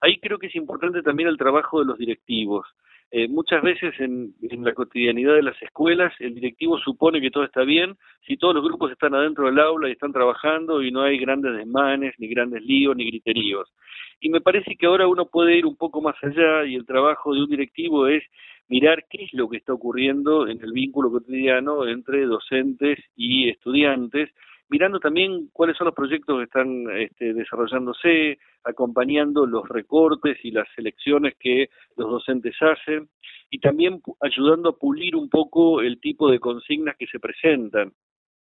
Ahí 0.00 0.18
creo 0.20 0.38
que 0.38 0.46
es 0.46 0.56
importante 0.56 1.02
también 1.02 1.28
el 1.28 1.36
trabajo 1.36 1.80
de 1.80 1.84
los 1.84 1.98
directivos. 1.98 2.66
Eh, 3.14 3.28
muchas 3.28 3.62
veces 3.62 3.92
en, 4.00 4.32
en, 4.40 4.64
la 4.64 4.72
cotidianidad 4.72 5.34
de 5.34 5.42
las 5.42 5.60
escuelas 5.60 6.14
el 6.18 6.34
directivo 6.34 6.78
supone 6.78 7.20
que 7.20 7.30
todo 7.30 7.44
está 7.44 7.62
bien 7.62 7.94
si 8.26 8.38
todos 8.38 8.54
los 8.54 8.64
grupos 8.64 8.90
están 8.90 9.14
adentro 9.14 9.44
del 9.44 9.58
aula 9.58 9.90
y 9.90 9.92
están 9.92 10.14
trabajando 10.14 10.82
y 10.82 10.90
no 10.90 11.02
hay 11.02 11.18
grandes 11.18 11.54
desmanes, 11.54 12.14
ni 12.16 12.28
grandes 12.28 12.62
líos, 12.64 12.96
ni 12.96 13.04
griteríos. 13.04 13.70
Y 14.18 14.30
me 14.30 14.40
parece 14.40 14.76
que 14.76 14.86
ahora 14.86 15.06
uno 15.08 15.26
puede 15.26 15.58
ir 15.58 15.66
un 15.66 15.76
poco 15.76 16.00
más 16.00 16.16
allá 16.22 16.64
y 16.64 16.74
el 16.74 16.86
trabajo 16.86 17.34
de 17.34 17.42
un 17.42 17.50
directivo 17.50 18.06
es 18.06 18.22
mirar 18.68 19.04
qué 19.10 19.24
es 19.24 19.34
lo 19.34 19.46
que 19.50 19.58
está 19.58 19.74
ocurriendo 19.74 20.48
en 20.48 20.62
el 20.62 20.72
vínculo 20.72 21.10
cotidiano 21.10 21.86
entre 21.86 22.24
docentes 22.24 22.98
y 23.14 23.50
estudiantes, 23.50 24.30
mirando 24.72 24.98
también 24.98 25.50
cuáles 25.52 25.76
son 25.76 25.84
los 25.84 25.94
proyectos 25.94 26.38
que 26.38 26.44
están 26.44 26.86
este, 26.96 27.34
desarrollándose, 27.34 28.38
acompañando 28.64 29.44
los 29.44 29.68
recortes 29.68 30.38
y 30.42 30.50
las 30.50 30.66
selecciones 30.74 31.34
que 31.38 31.68
los 31.98 32.10
docentes 32.10 32.56
hacen, 32.62 33.10
y 33.50 33.58
también 33.58 34.00
ayudando 34.22 34.70
a 34.70 34.78
pulir 34.78 35.14
un 35.14 35.28
poco 35.28 35.82
el 35.82 36.00
tipo 36.00 36.30
de 36.30 36.40
consignas 36.40 36.96
que 36.96 37.06
se 37.06 37.20
presentan. 37.20 37.92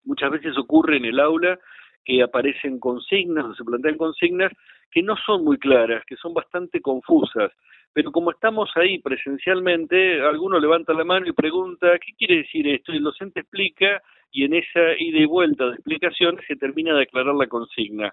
Muchas 0.04 0.30
veces 0.30 0.56
ocurre 0.56 0.98
en 0.98 1.06
el 1.06 1.18
aula 1.18 1.58
que 2.04 2.22
aparecen 2.22 2.78
consignas 2.78 3.46
o 3.46 3.54
se 3.56 3.64
plantean 3.64 3.96
consignas 3.96 4.52
que 4.92 5.02
no 5.02 5.16
son 5.26 5.42
muy 5.42 5.58
claras, 5.58 6.04
que 6.06 6.14
son 6.14 6.32
bastante 6.32 6.80
confusas 6.80 7.50
pero 7.94 8.10
como 8.10 8.32
estamos 8.32 8.70
ahí 8.74 8.98
presencialmente, 8.98 10.20
alguno 10.20 10.58
levanta 10.58 10.92
la 10.92 11.04
mano 11.04 11.28
y 11.28 11.32
pregunta, 11.32 11.96
¿qué 12.00 12.12
quiere 12.18 12.38
decir 12.38 12.66
esto? 12.66 12.92
Y 12.92 12.96
el 12.96 13.04
docente 13.04 13.40
explica 13.40 14.02
y 14.34 14.44
en 14.44 14.54
esa 14.54 14.80
ida 14.98 15.20
y 15.20 15.26
vuelta 15.26 15.66
de 15.66 15.74
explicaciones 15.74 16.44
se 16.46 16.56
termina 16.56 16.92
de 16.94 17.04
aclarar 17.04 17.36
la 17.36 17.46
consigna. 17.46 18.12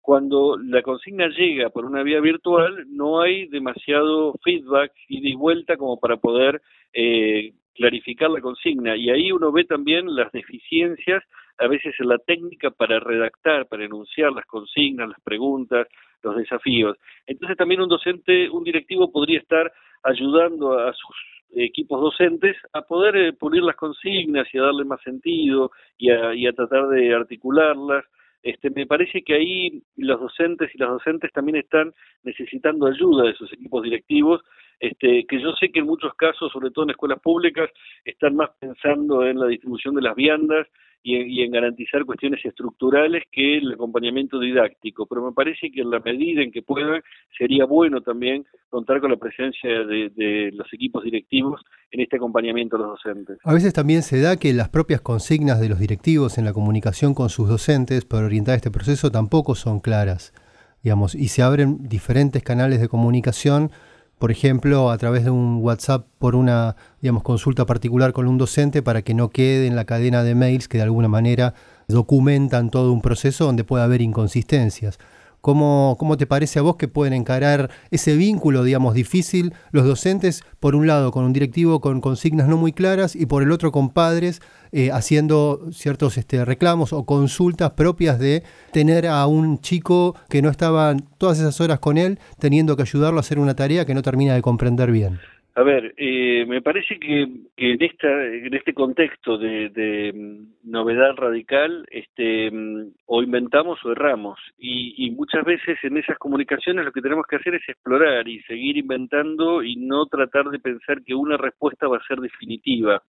Cuando 0.00 0.56
la 0.58 0.80
consigna 0.80 1.28
llega 1.28 1.68
por 1.68 1.84
una 1.84 2.02
vía 2.02 2.20
virtual, 2.20 2.86
no 2.88 3.20
hay 3.20 3.46
demasiado 3.48 4.32
feedback 4.42 4.92
ida 5.08 5.28
y 5.28 5.34
vuelta 5.34 5.76
como 5.76 6.00
para 6.00 6.16
poder 6.16 6.62
eh, 6.94 7.52
clarificar 7.74 8.30
la 8.30 8.40
consigna 8.40 8.96
y 8.96 9.10
ahí 9.10 9.30
uno 9.30 9.52
ve 9.52 9.64
también 9.64 10.06
las 10.16 10.32
deficiencias 10.32 11.22
a 11.58 11.66
veces 11.68 11.94
en 11.98 12.08
la 12.08 12.18
técnica 12.18 12.70
para 12.70 12.98
redactar, 12.98 13.66
para 13.66 13.84
enunciar 13.84 14.32
las 14.32 14.46
consignas, 14.46 15.10
las 15.10 15.20
preguntas, 15.20 15.86
los 16.22 16.34
desafíos. 16.36 16.96
Entonces 17.26 17.58
también 17.58 17.82
un 17.82 17.90
docente, 17.90 18.48
un 18.48 18.64
directivo 18.64 19.12
podría 19.12 19.38
estar 19.38 19.70
ayudando 20.02 20.78
a 20.78 20.94
sus 20.94 21.16
equipos 21.54 22.00
docentes 22.00 22.56
a 22.72 22.82
poder 22.82 23.16
eh, 23.16 23.32
pulir 23.32 23.62
las 23.62 23.76
consignas 23.76 24.46
y 24.52 24.58
a 24.58 24.62
darle 24.62 24.84
más 24.84 25.00
sentido 25.02 25.70
y 25.96 26.10
a, 26.10 26.52
tratar 26.52 26.88
de 26.88 27.14
articularlas. 27.14 28.04
Este, 28.42 28.70
me 28.70 28.86
parece 28.86 29.22
que 29.22 29.34
ahí 29.34 29.82
los 29.96 30.20
docentes 30.20 30.70
y 30.74 30.78
las 30.78 30.90
docentes 30.90 31.32
también 31.32 31.56
están 31.56 31.92
necesitando 32.22 32.86
ayuda 32.86 33.24
de 33.24 33.34
sus 33.34 33.52
equipos 33.52 33.82
directivos 33.82 34.42
este, 34.80 35.26
que 35.26 35.40
yo 35.40 35.52
sé 35.54 35.70
que 35.70 35.80
en 35.80 35.86
muchos 35.86 36.14
casos, 36.14 36.52
sobre 36.52 36.70
todo 36.70 36.84
en 36.84 36.90
escuelas 36.90 37.20
públicas, 37.20 37.68
están 38.04 38.36
más 38.36 38.50
pensando 38.60 39.26
en 39.26 39.38
la 39.38 39.46
distribución 39.46 39.94
de 39.94 40.02
las 40.02 40.14
viandas 40.14 40.68
y 41.02 41.42
en, 41.42 41.50
garantizar 41.50 42.04
cuestiones 42.04 42.44
estructurales 42.44 43.22
que 43.32 43.58
el 43.58 43.72
acompañamiento 43.72 44.38
didáctico, 44.38 45.06
pero 45.06 45.24
me 45.24 45.32
parece 45.32 45.70
que 45.70 45.80
en 45.80 45.90
la 45.90 46.00
medida 46.00 46.42
en 46.42 46.52
que 46.52 46.62
puedan, 46.62 47.02
sería 47.36 47.64
bueno 47.64 48.00
también 48.02 48.44
contar 48.68 49.00
con 49.00 49.10
la 49.10 49.16
presencia 49.16 49.70
de, 49.84 50.10
de 50.14 50.50
los 50.52 50.72
equipos 50.72 51.04
directivos 51.04 51.62
en 51.90 52.00
este 52.00 52.16
acompañamiento 52.16 52.76
a 52.76 52.80
los 52.80 52.88
docentes. 52.90 53.38
A 53.44 53.54
veces 53.54 53.72
también 53.72 54.02
se 54.02 54.20
da 54.20 54.36
que 54.36 54.52
las 54.52 54.68
propias 54.68 55.00
consignas 55.00 55.60
de 55.60 55.68
los 55.68 55.78
directivos 55.78 56.36
en 56.36 56.44
la 56.44 56.52
comunicación 56.52 57.14
con 57.14 57.30
sus 57.30 57.48
docentes 57.48 58.04
para 58.04 58.26
orientar 58.26 58.56
este 58.56 58.70
proceso 58.70 59.10
tampoco 59.10 59.54
son 59.54 59.80
claras, 59.80 60.34
digamos, 60.82 61.14
y 61.14 61.28
se 61.28 61.42
abren 61.42 61.88
diferentes 61.88 62.42
canales 62.42 62.80
de 62.80 62.88
comunicación 62.88 63.70
por 64.18 64.30
ejemplo, 64.30 64.90
a 64.90 64.98
través 64.98 65.24
de 65.24 65.30
un 65.30 65.58
WhatsApp 65.62 66.06
por 66.18 66.34
una, 66.34 66.76
digamos, 67.00 67.22
consulta 67.22 67.66
particular 67.66 68.12
con 68.12 68.26
un 68.26 68.36
docente 68.36 68.82
para 68.82 69.02
que 69.02 69.14
no 69.14 69.30
quede 69.30 69.66
en 69.66 69.76
la 69.76 69.84
cadena 69.84 70.24
de 70.24 70.34
mails 70.34 70.68
que 70.68 70.78
de 70.78 70.84
alguna 70.84 71.08
manera 71.08 71.54
documentan 71.86 72.70
todo 72.70 72.92
un 72.92 73.00
proceso 73.00 73.44
donde 73.44 73.64
puede 73.64 73.84
haber 73.84 74.02
inconsistencias. 74.02 74.98
¿Cómo, 75.40 75.96
¿Cómo 75.98 76.16
te 76.16 76.26
parece 76.26 76.58
a 76.58 76.62
vos 76.62 76.76
que 76.76 76.88
pueden 76.88 77.12
encarar 77.12 77.70
ese 77.90 78.16
vínculo, 78.16 78.64
digamos, 78.64 78.94
difícil 78.94 79.54
los 79.70 79.84
docentes, 79.86 80.42
por 80.60 80.74
un 80.74 80.86
lado 80.86 81.12
con 81.12 81.24
un 81.24 81.32
directivo 81.32 81.80
con 81.80 82.00
consignas 82.00 82.48
no 82.48 82.56
muy 82.56 82.72
claras 82.72 83.14
y 83.14 83.26
por 83.26 83.42
el 83.42 83.52
otro 83.52 83.72
con 83.72 83.90
padres 83.90 84.40
eh, 84.72 84.90
haciendo 84.92 85.68
ciertos 85.72 86.18
este, 86.18 86.44
reclamos 86.44 86.92
o 86.92 87.04
consultas 87.04 87.70
propias 87.70 88.18
de 88.18 88.42
tener 88.72 89.06
a 89.06 89.26
un 89.26 89.60
chico 89.60 90.14
que 90.28 90.42
no 90.42 90.50
estaba 90.50 90.94
todas 91.16 91.38
esas 91.38 91.60
horas 91.60 91.78
con 91.78 91.96
él, 91.96 92.18
teniendo 92.38 92.76
que 92.76 92.82
ayudarlo 92.82 93.18
a 93.18 93.20
hacer 93.20 93.38
una 93.38 93.54
tarea 93.54 93.86
que 93.86 93.94
no 93.94 94.02
termina 94.02 94.34
de 94.34 94.42
comprender 94.42 94.90
bien? 94.90 95.20
A 95.58 95.64
ver, 95.64 95.92
eh, 95.96 96.46
me 96.46 96.62
parece 96.62 97.00
que, 97.00 97.22
en, 97.22 97.82
esta, 97.82 98.08
en 98.26 98.54
este 98.54 98.72
contexto 98.72 99.36
de, 99.36 100.12
mm, 100.14 100.70
novedad 100.70 101.16
radical, 101.16 101.84
este, 101.90 102.48
mm, 102.48 102.92
o 103.06 103.24
inventamos 103.24 103.84
o 103.84 103.90
erramos. 103.90 104.38
Y, 104.56 104.94
y, 105.04 105.10
muchas 105.10 105.44
veces 105.44 105.76
en 105.82 105.96
esas 105.96 106.16
comunicaciones 106.16 106.84
lo 106.84 106.92
que 106.92 107.02
tenemos 107.02 107.26
que 107.26 107.36
hacer 107.36 107.56
es 107.56 107.68
explorar 107.68 108.28
y 108.28 108.40
seguir 108.42 108.76
inventando 108.76 109.64
y 109.64 109.74
no 109.74 110.06
tratar 110.06 110.44
de 110.44 110.60
pensar 110.60 111.02
que 111.02 111.16
una 111.16 111.36
respuesta 111.36 111.88
va 111.88 111.96
a 111.96 112.06
ser 112.06 112.18
definitiva 112.18 113.02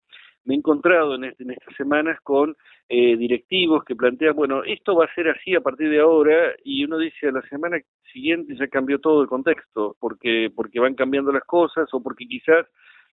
me 0.49 0.55
he 0.55 0.57
encontrado 0.57 1.13
en, 1.13 1.25
este, 1.25 1.43
en 1.43 1.51
estas 1.51 1.75
semanas 1.75 2.19
con 2.23 2.57
eh, 2.89 3.15
directivos 3.17 3.83
que 3.83 3.95
plantean, 3.95 4.35
bueno, 4.35 4.63
esto 4.63 4.95
va 4.95 5.05
a 5.05 5.13
ser 5.13 5.29
así 5.29 5.53
a 5.53 5.61
partir 5.61 5.91
de 5.91 5.99
ahora, 5.99 6.55
y 6.63 6.83
uno 6.83 6.97
dice 6.97 7.27
a 7.27 7.31
la 7.31 7.43
semana 7.43 7.77
siguiente 8.11 8.55
ya 8.57 8.67
cambió 8.67 8.97
todo 8.97 9.21
el 9.21 9.27
contexto, 9.27 9.95
porque, 9.99 10.49
porque 10.55 10.79
van 10.79 10.95
cambiando 10.95 11.31
las 11.31 11.43
cosas 11.43 11.87
o 11.93 12.01
porque 12.01 12.25
quizás 12.25 12.65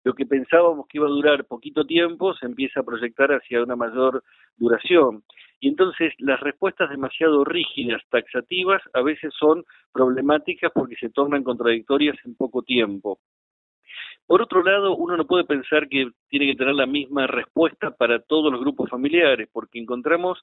lo 0.05 0.13
que 0.13 0.25
pensábamos 0.25 0.87
que 0.87 0.97
iba 0.97 1.07
a 1.07 1.09
durar 1.09 1.43
poquito 1.43 1.83
tiempo 1.83 2.33
se 2.35 2.45
empieza 2.45 2.79
a 2.79 2.83
proyectar 2.83 3.29
hacia 3.33 3.63
una 3.63 3.75
mayor 3.75 4.23
duración. 4.55 5.23
Y 5.59 5.67
entonces 5.67 6.13
las 6.19 6.39
respuestas 6.39 6.89
demasiado 6.89 7.43
rígidas, 7.43 8.01
taxativas, 8.11 8.81
a 8.93 9.01
veces 9.01 9.33
son 9.37 9.65
problemáticas 9.91 10.71
porque 10.73 10.95
se 10.95 11.09
tornan 11.09 11.43
contradictorias 11.43 12.15
en 12.23 12.35
poco 12.35 12.61
tiempo. 12.61 13.19
Por 14.27 14.41
otro 14.41 14.63
lado, 14.63 14.95
uno 14.95 15.15
no 15.17 15.27
puede 15.27 15.43
pensar 15.43 15.87
que 15.87 16.09
tiene 16.29 16.47
que 16.47 16.55
tener 16.55 16.73
la 16.73 16.87
misma 16.87 17.27
respuesta 17.27 17.91
para 17.91 18.19
todos 18.19 18.51
los 18.51 18.59
grupos 18.59 18.89
familiares, 18.89 19.47
porque 19.51 19.79
encontramos 19.79 20.39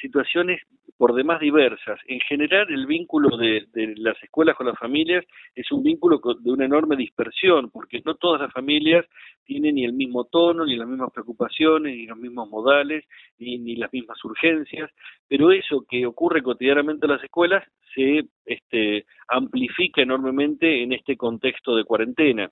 situaciones 0.00 0.62
por 0.96 1.14
demás 1.14 1.40
diversas. 1.40 2.00
En 2.06 2.20
general, 2.20 2.66
el 2.70 2.86
vínculo 2.86 3.36
de, 3.36 3.66
las 3.96 4.20
escuelas 4.22 4.56
con 4.56 4.66
las 4.66 4.78
familias 4.78 5.22
es 5.54 5.70
un 5.70 5.82
vínculo 5.82 6.18
de 6.40 6.50
una 6.50 6.64
enorme 6.64 6.96
dispersión, 6.96 7.70
porque 7.70 8.00
no 8.06 8.14
todas 8.14 8.40
las 8.40 8.52
familias 8.52 9.04
tienen 9.44 9.74
ni 9.74 9.84
el 9.84 9.92
mismo 9.92 10.24
tono, 10.24 10.64
ni 10.64 10.76
las 10.76 10.88
mismas 10.88 11.12
preocupaciones, 11.12 11.94
ni 11.94 12.06
los 12.06 12.16
mismos 12.16 12.48
modales, 12.48 13.04
ni, 13.38 13.58
ni 13.58 13.76
las 13.76 13.92
mismas 13.92 14.22
urgencias, 14.24 14.90
pero 15.28 15.52
eso 15.52 15.84
que 15.88 16.06
ocurre 16.06 16.42
cotidianamente 16.42 17.06
en 17.06 17.12
las 17.12 17.22
escuelas 17.22 17.62
se 17.94 18.24
este, 18.46 19.04
amplifica 19.28 20.02
enormemente 20.02 20.82
en 20.82 20.92
este 20.92 21.16
contexto 21.16 21.76
de 21.76 21.84
cuarentena. 21.84 22.50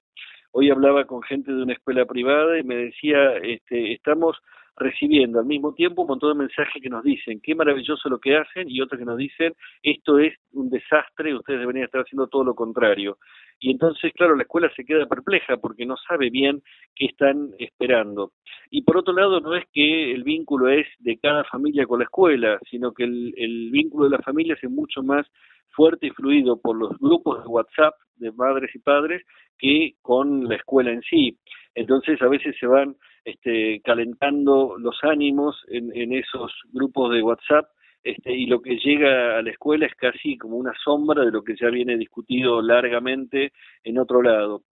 Hoy 0.57 0.71
hablaba 0.71 1.05
con 1.05 1.21
gente 1.23 1.51
de 1.53 1.65
una 1.65 1.73
escuela 1.73 2.07
privada 2.07 2.57
y 2.57 2.63
me 2.63 2.77
decía, 2.77 3.39
este, 3.39 3.93
estamos 3.93 4.41
recibiendo 4.77 5.39
al 5.39 5.47
mismo 5.47 5.75
tiempo 5.75 6.03
un 6.03 6.09
montón 6.09 6.33
de 6.33 6.45
mensajes 6.45 6.83
que 6.83 6.89
nos 6.89 7.05
dicen 7.05 7.41
qué 7.41 7.55
maravilloso 7.55 8.09
lo 8.09 8.19
que 8.19 8.37
hacen 8.37 8.69
y 8.69 8.81
otros 8.81 8.99
que 8.99 9.05
nos 9.05 9.17
dicen 9.17 9.55
esto 9.83 10.19
es 10.19 10.35
un 10.53 10.71
desastre, 10.71 11.35
ustedes 11.35 11.61
deberían 11.61 11.85
estar 11.85 12.03
haciendo 12.03 12.27
todo 12.27 12.45
lo 12.45 12.55
contrario. 12.55 13.19
Y 13.61 13.71
entonces, 13.71 14.13
claro, 14.15 14.37
la 14.37 14.43
escuela 14.43 14.71
se 14.75 14.85
queda 14.85 15.07
perpleja 15.07 15.57
porque 15.57 15.87
no 15.87 15.97
sabe 15.97 16.29
bien 16.29 16.63
qué 16.95 17.07
están 17.07 17.51
esperando. 17.59 18.33
Y 18.71 18.83
por 18.83 18.99
otro 18.99 19.15
lado, 19.15 19.41
no 19.41 19.55
es 19.55 19.65
que 19.73 20.13
el 20.13 20.25
vínculo 20.25 20.69
es 20.69 20.87
de 20.99 21.19
cada 21.19 21.45
familia 21.45 21.87
con 21.87 22.01
la 22.01 22.05
escuela, 22.05 22.59
sino 22.71 22.93
que 22.93 23.05
el, 23.05 23.33
el 23.37 23.71
vínculo 23.71 24.05
de 24.05 24.17
la 24.17 24.23
familia 24.23 24.57
es 24.61 24.71
mucho 24.71 25.03
más 25.03 25.27
fuerte 25.71 26.07
y 26.07 26.11
fluido 26.11 26.61
por 26.61 26.77
los 26.77 26.99
grupos 26.99 27.43
de 27.43 27.49
WhatsApp 27.49 27.95
de 28.17 28.33
madres 28.33 28.75
y 28.75 28.79
padres 28.79 29.23
que 29.59 29.95
con 30.03 30.49
la 30.49 30.57
escuela 30.57 30.91
en 30.91 31.03
sí. 31.03 31.39
Entonces 31.75 32.21
a 32.23 32.29
veces 32.29 32.57
se 32.59 32.67
van 32.67 32.97
este, 33.25 33.81
calentando 33.83 34.77
los 34.79 34.99
ánimos 35.03 35.65
en, 35.69 36.13
esos 36.13 36.53
grupos 36.73 37.13
de 37.13 37.23
WhatsApp 37.23 37.67
este, 38.03 38.33
y 38.33 38.47
lo 38.47 38.61
que 38.61 38.77
llega 38.77 39.39
a 39.39 39.43
la 39.43 39.51
escuela 39.51 39.87
es 39.87 39.95
casi 39.95 40.37
como 40.37 40.57
una 40.57 40.75
sombra 40.85 41.25
de 41.25 41.33
lo 41.33 41.43
que 41.43 41.57
ya 41.57 41.71
viene 41.71 41.97
discutido 41.97 42.61
largamente 42.61 43.53
en 43.83 43.99
otro 43.99 44.23
lado. 44.23 44.63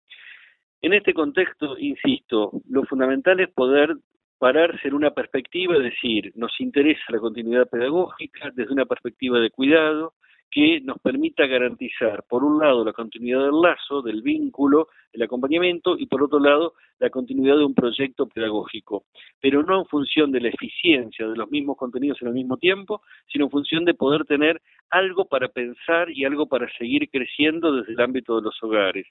En 0.82 0.92
este 0.92 1.14
contexto, 1.14 1.78
insisto, 1.78 2.50
lo 2.68 2.84
fundamental 2.84 3.40
es 3.40 3.48
poder 3.50 3.96
pararse 4.38 4.88
en 4.88 4.94
una 4.94 5.12
perspectiva, 5.12 5.76
es 5.76 5.84
decir, 5.84 6.32
nos 6.34 6.52
interesa 6.60 7.04
la 7.10 7.20
continuidad 7.20 7.68
pedagógica 7.68 8.50
desde 8.52 8.72
una 8.72 8.84
perspectiva 8.84 9.38
de 9.38 9.50
cuidado, 9.50 10.14
que 10.52 10.82
nos 10.82 10.98
permita 10.98 11.46
garantizar, 11.46 12.24
por 12.28 12.44
un 12.44 12.58
lado, 12.58 12.84
la 12.84 12.92
continuidad 12.92 13.40
del 13.40 13.62
lazo, 13.62 14.02
del 14.02 14.20
vínculo, 14.20 14.88
el 15.14 15.22
acompañamiento, 15.22 15.96
y 15.98 16.06
por 16.06 16.22
otro 16.22 16.38
lado, 16.38 16.74
la 16.98 17.08
continuidad 17.08 17.56
de 17.56 17.64
un 17.64 17.74
proyecto 17.74 18.26
pedagógico, 18.26 19.04
pero 19.40 19.62
no 19.62 19.80
en 19.80 19.86
función 19.86 20.30
de 20.30 20.42
la 20.42 20.48
eficiencia 20.48 21.26
de 21.26 21.36
los 21.36 21.50
mismos 21.50 21.78
contenidos 21.78 22.20
en 22.20 22.28
el 22.28 22.34
mismo 22.34 22.58
tiempo, 22.58 23.00
sino 23.32 23.46
en 23.46 23.50
función 23.50 23.86
de 23.86 23.94
poder 23.94 24.24
tener 24.26 24.60
algo 24.90 25.24
para 25.24 25.48
pensar 25.48 26.10
y 26.10 26.26
algo 26.26 26.46
para 26.46 26.70
seguir 26.76 27.08
creciendo 27.10 27.72
desde 27.72 27.94
el 27.94 28.00
ámbito 28.00 28.36
de 28.36 28.42
los 28.42 28.62
hogares 28.62 29.06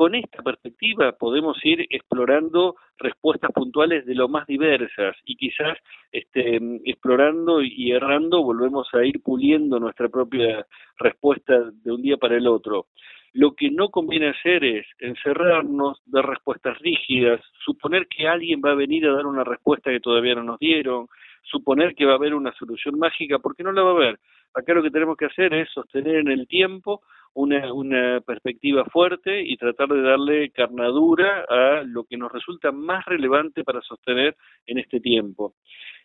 con 0.00 0.14
esta 0.14 0.42
perspectiva 0.42 1.12
podemos 1.12 1.62
ir 1.62 1.86
explorando 1.90 2.76
respuestas 2.96 3.50
puntuales 3.52 4.06
de 4.06 4.14
lo 4.14 4.30
más 4.30 4.46
diversas 4.46 5.14
y 5.26 5.36
quizás 5.36 5.76
este, 6.10 6.58
explorando 6.86 7.60
y 7.60 7.92
errando 7.92 8.42
volvemos 8.42 8.88
a 8.94 9.04
ir 9.04 9.20
puliendo 9.22 9.78
nuestra 9.78 10.08
propia 10.08 10.64
respuesta 10.96 11.52
de 11.70 11.92
un 11.92 12.00
día 12.00 12.16
para 12.16 12.38
el 12.38 12.46
otro. 12.46 12.86
Lo 13.34 13.52
que 13.52 13.70
no 13.70 13.90
conviene 13.90 14.30
hacer 14.30 14.64
es 14.64 14.86
encerrarnos, 15.00 16.00
dar 16.06 16.26
respuestas 16.26 16.78
rígidas, 16.78 17.42
suponer 17.62 18.06
que 18.06 18.26
alguien 18.26 18.62
va 18.64 18.70
a 18.70 18.76
venir 18.76 19.06
a 19.06 19.12
dar 19.12 19.26
una 19.26 19.44
respuesta 19.44 19.90
que 19.90 20.00
todavía 20.00 20.34
no 20.34 20.44
nos 20.44 20.58
dieron, 20.58 21.08
suponer 21.42 21.94
que 21.94 22.06
va 22.06 22.12
a 22.12 22.16
haber 22.16 22.32
una 22.32 22.54
solución 22.54 22.98
mágica, 22.98 23.38
porque 23.38 23.62
no 23.62 23.72
la 23.72 23.82
va 23.82 23.90
a 23.90 23.96
haber. 23.96 24.18
Acá 24.54 24.72
lo 24.72 24.82
que 24.82 24.90
tenemos 24.90 25.18
que 25.18 25.26
hacer 25.26 25.52
es 25.52 25.68
sostener 25.68 26.16
en 26.16 26.28
el 26.28 26.48
tiempo 26.48 27.02
una, 27.34 27.72
una 27.72 28.20
perspectiva 28.20 28.84
fuerte 28.86 29.42
y 29.42 29.56
tratar 29.56 29.88
de 29.88 30.02
darle 30.02 30.50
carnadura 30.50 31.44
a 31.48 31.82
lo 31.84 32.04
que 32.04 32.16
nos 32.16 32.32
resulta 32.32 32.72
más 32.72 33.04
relevante 33.04 33.64
para 33.64 33.80
sostener 33.82 34.36
en 34.66 34.78
este 34.78 35.00
tiempo. 35.00 35.54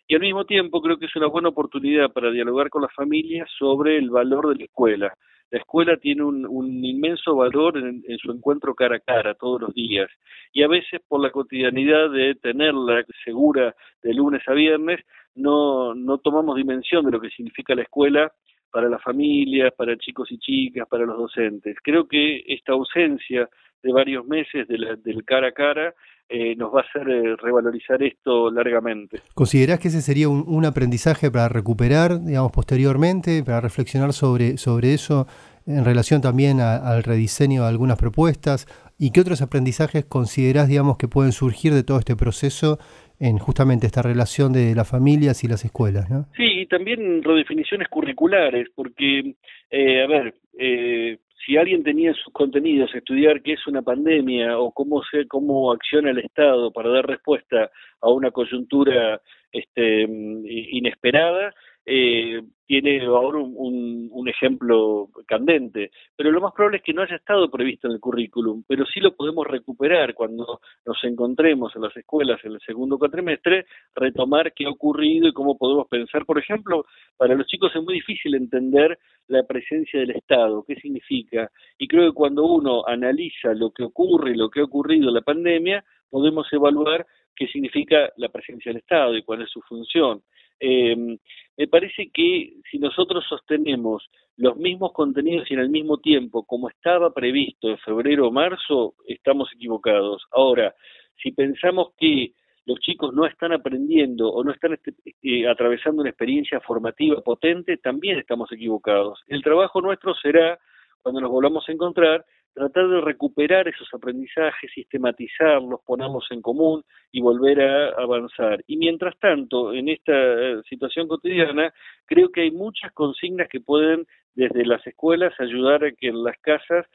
Y 0.08 0.16
al 0.16 0.22
mismo 0.22 0.46
tiempo 0.46 0.82
creo 0.82 0.98
que 0.98 1.08
es 1.08 1.16
una 1.16 1.28
buena 1.28 1.50
oportunidad 1.50 2.12
para 2.12 2.32
dialogar 2.32 2.70
con 2.70 2.84
las 2.84 2.94
familias 2.94 3.50
sobre 3.58 3.98
el 3.98 4.10
valor 4.12 4.50
de 4.50 4.56
la 4.56 4.66
escuela. 4.66 5.14
La 5.52 5.60
escuela 5.60 5.98
tiene 5.98 6.24
un, 6.24 6.46
un 6.46 6.84
inmenso 6.84 7.36
valor 7.36 7.78
en, 7.78 8.04
en, 8.08 8.18
su 8.18 8.32
encuentro 8.32 8.76
cara 8.76 8.98
a 8.98 9.00
cara 9.00 9.36
todos 9.36 9.62
los 9.62 9.74
días 9.74 10.10
y 10.52 10.64
a 10.64 10.68
veces 10.68 11.02
por 11.08 11.22
la 11.22 11.32
cotidianidad 11.32 12.10
de 12.12 12.36
tenerla 12.36 13.04
segura 13.24 13.76
de 14.02 14.14
lunes 14.14 14.42
a 14.48 14.54
viernes 14.54 15.02
no, 15.36 15.94
no 15.94 16.18
tomamos 16.18 16.56
dimensión 16.56 17.06
de 17.06 17.12
lo 17.12 17.22
que 17.22 17.30
significa 17.30 17.76
la 17.76 17.84
escuela 17.84 18.32
para 18.76 18.90
las 18.90 19.02
familias, 19.02 19.72
para 19.78 19.96
chicos 19.96 20.30
y 20.34 20.38
chicas, 20.38 20.86
para 20.90 21.06
los 21.06 21.18
docentes. 21.18 21.78
Creo 21.82 22.10
que 22.10 22.44
esta 22.46 22.74
ausencia 22.74 23.48
de 23.82 23.94
varios 23.94 24.28
meses 24.28 24.68
del 24.68 25.24
cara 25.24 25.48
a 25.48 25.52
cara 25.54 25.94
eh, 26.28 26.58
nos 26.58 26.76
va 26.76 26.82
a 26.82 26.84
hacer 26.84 27.08
eh, 27.08 27.38
revalorizar 27.38 28.04
esto 28.04 28.52
largamente. 28.52 29.22
¿Considerás 29.34 29.80
que 29.80 29.88
ese 29.88 30.02
sería 30.02 30.28
un, 30.28 30.66
aprendizaje 30.66 31.32
para 31.32 31.48
recuperar, 31.48 32.22
digamos, 32.22 32.52
posteriormente, 32.52 33.44
para 33.46 33.62
reflexionar 33.62 34.12
sobre, 34.12 34.58
sobre 34.58 34.94
eso 34.94 35.26
en 35.66 35.86
relación 35.86 36.20
también 36.20 36.60
al 36.60 37.02
rediseño 37.04 37.62
de 37.62 37.70
algunas 37.70 37.98
propuestas? 37.98 38.68
¿Y 38.98 39.12
qué 39.12 39.22
otros 39.22 39.42
aprendizajes 39.42 40.04
considerás, 40.04 40.68
digamos, 40.68 40.98
que 40.98 41.08
pueden 41.08 41.32
surgir 41.32 41.74
de 41.74 41.84
todo 41.84 41.98
este 42.00 42.18
proceso 42.18 42.78
en 43.20 43.38
justamente 43.38 43.88
esta 43.88 44.02
relación 44.02 44.54
de 44.54 44.76
las 44.76 44.90
familias 44.90 45.44
y 45.44 45.48
las 45.48 45.64
escuelas, 45.66 46.10
¿no? 46.10 46.26
Sí, 46.36 46.62
y 46.62 46.66
también 46.66 47.24
redefiniciones 47.24 47.88
curriculares, 47.88 48.68
porque, 48.76 49.36
eh, 49.70 50.04
a 50.04 50.08
ver, 50.08 50.34
eh, 50.58 51.18
si 51.46 51.58
alguien 51.58 51.84
tenía 51.84 52.10
en 52.10 52.16
sus 52.16 52.34
contenidos 52.34 52.94
estudiar 52.96 53.42
qué 53.42 53.54
es 53.54 53.68
una 53.68 53.82
pandemia 53.82 54.58
o 54.58 54.72
cómo 54.72 55.04
se 55.04 55.28
cómo 55.28 55.72
acciona 55.72 56.12
el 56.12 56.20
Estado 56.20 56.72
para 56.72 56.90
dar 56.90 57.06
respuesta 57.06 57.70
a 58.02 58.10
una 58.10 58.32
coyuntura 58.32 59.22
este, 59.52 60.02
inesperada, 60.04 61.54
eh, 61.86 62.42
tiene 62.66 63.06
ahora 63.06 63.38
un, 63.40 64.28
ejemplo 64.28 65.10
candente, 65.28 65.92
pero 66.16 66.32
lo 66.32 66.42
más 66.42 66.52
probable 66.52 66.78
es 66.78 66.84
que 66.84 66.94
no 66.94 67.04
haya 67.04 67.16
estado 67.16 67.50
previsto 67.52 67.88
en 67.88 67.94
el 67.94 68.00
currículum, 68.00 68.64
pero 68.68 68.86
sí 68.88 69.00
lo 69.00 69.16
podemos 69.16 69.46
recuperar 69.46 70.16
cuando 70.16 70.62
nos 70.84 71.04
encontremos 71.04 71.76
en 71.76 71.84
las 71.84 71.96
escuelas 71.96 72.44
en 72.44 72.54
el 72.54 72.60
segundo 72.62 72.98
cuatrimestre, 72.98 73.68
retomar 73.94 74.52
qué 74.54 74.66
ha 74.66 74.70
ocurrido 74.70 75.28
y 75.28 75.34
cómo 75.34 75.60
podemos 75.60 75.88
pensar. 75.88 76.26
Por 76.26 76.40
ejemplo, 76.40 76.86
para 77.18 77.36
los 77.36 77.46
chicos 77.46 77.72
es 77.76 77.84
muy 77.84 77.94
difícil 77.94 78.34
entender 78.34 78.98
la 79.28 79.44
presencia 79.44 80.00
del 80.00 80.12
Estado, 80.12 80.66
qué 80.68 80.76
significa, 80.76 81.52
y 81.78 81.88
creo 81.88 82.10
que 82.10 82.16
cuando 82.16 82.46
uno 82.46 82.84
analiza 82.88 83.54
lo 83.54 83.70
que 83.72 83.84
ocurre 83.84 84.32
y 84.32 84.38
lo 84.38 84.50
que 84.50 84.62
ha 84.62 84.64
ocurrido 84.64 85.10
en 85.10 85.14
la 85.14 85.22
pandemia, 85.22 85.86
podemos 86.10 86.52
evaluar 86.52 87.06
qué 87.36 87.48
significa 87.48 88.10
la 88.18 88.30
presencia 88.30 88.72
del 88.72 88.82
Estado 88.82 89.16
y 89.16 89.24
cuál 89.24 89.44
es 89.44 89.52
su 89.52 89.62
función. 89.62 90.24
Eh, 90.60 91.18
me 91.58 91.68
parece 91.68 92.10
que 92.14 92.54
si 92.70 92.80
nosotros 92.80 93.24
sostenemos 93.28 94.10
los 94.38 94.58
mismos 94.58 94.92
contenidos 94.92 95.50
y 95.50 95.54
en 95.54 95.62
el 95.62 95.70
mismo 95.70 95.98
tiempo, 96.00 96.44
como 96.44 96.70
estaba 96.70 97.14
previsto 97.14 97.70
en 97.70 97.78
febrero 97.80 98.28
o 98.28 98.32
marzo, 98.32 98.96
estamos 99.08 99.50
equivocados. 99.54 100.24
Ahora, 100.32 100.76
si 101.22 101.32
pensamos 101.32 101.94
que 101.98 102.34
los 102.66 102.80
chicos 102.80 103.14
no 103.14 103.26
están 103.26 103.54
aprendiendo 103.54 104.30
o 104.30 104.44
no 104.44 104.52
están 104.52 104.74
este, 104.74 104.94
eh, 105.22 105.48
atravesando 105.48 106.02
una 106.02 106.10
experiencia 106.10 106.60
formativa 106.60 107.22
potente, 107.22 107.78
también 107.78 108.18
estamos 108.18 108.52
equivocados. 108.52 109.22
El 109.28 109.44
trabajo 109.44 109.82
nuestro 109.82 110.16
será, 110.16 110.60
cuando 111.02 111.22
nos 111.22 111.32
volvamos 111.32 111.64
a 111.70 111.72
encontrar, 111.72 112.26
tratar 112.56 112.88
de 112.88 113.02
recuperar 113.02 113.68
esos 113.68 113.88
aprendizajes, 113.94 114.72
sistematizarlos, 114.74 115.82
ponerlos 115.86 116.26
en 116.32 116.42
común 116.42 116.84
y 117.12 117.22
volver 117.22 117.62
a 117.62 117.90
avanzar. 118.02 118.64
Y 118.66 118.78
mientras 118.78 119.18
tanto, 119.20 119.74
en 119.74 119.90
esta 119.90 120.14
eh, 120.14 120.62
situación 120.70 121.08
cotidiana, 121.08 121.74
creo 122.06 122.30
que 122.30 122.42
hay 122.42 122.52
muchas 122.52 122.94
consignas 122.94 123.50
que 123.50 123.60
pueden 123.60 124.08
desde 124.34 124.66
las 124.66 124.86
escuelas 124.88 125.34
ayudar 125.40 125.84
a 125.84 125.92
que 125.92 126.08
en 126.08 126.24
las 126.24 126.38
casas 126.40 126.86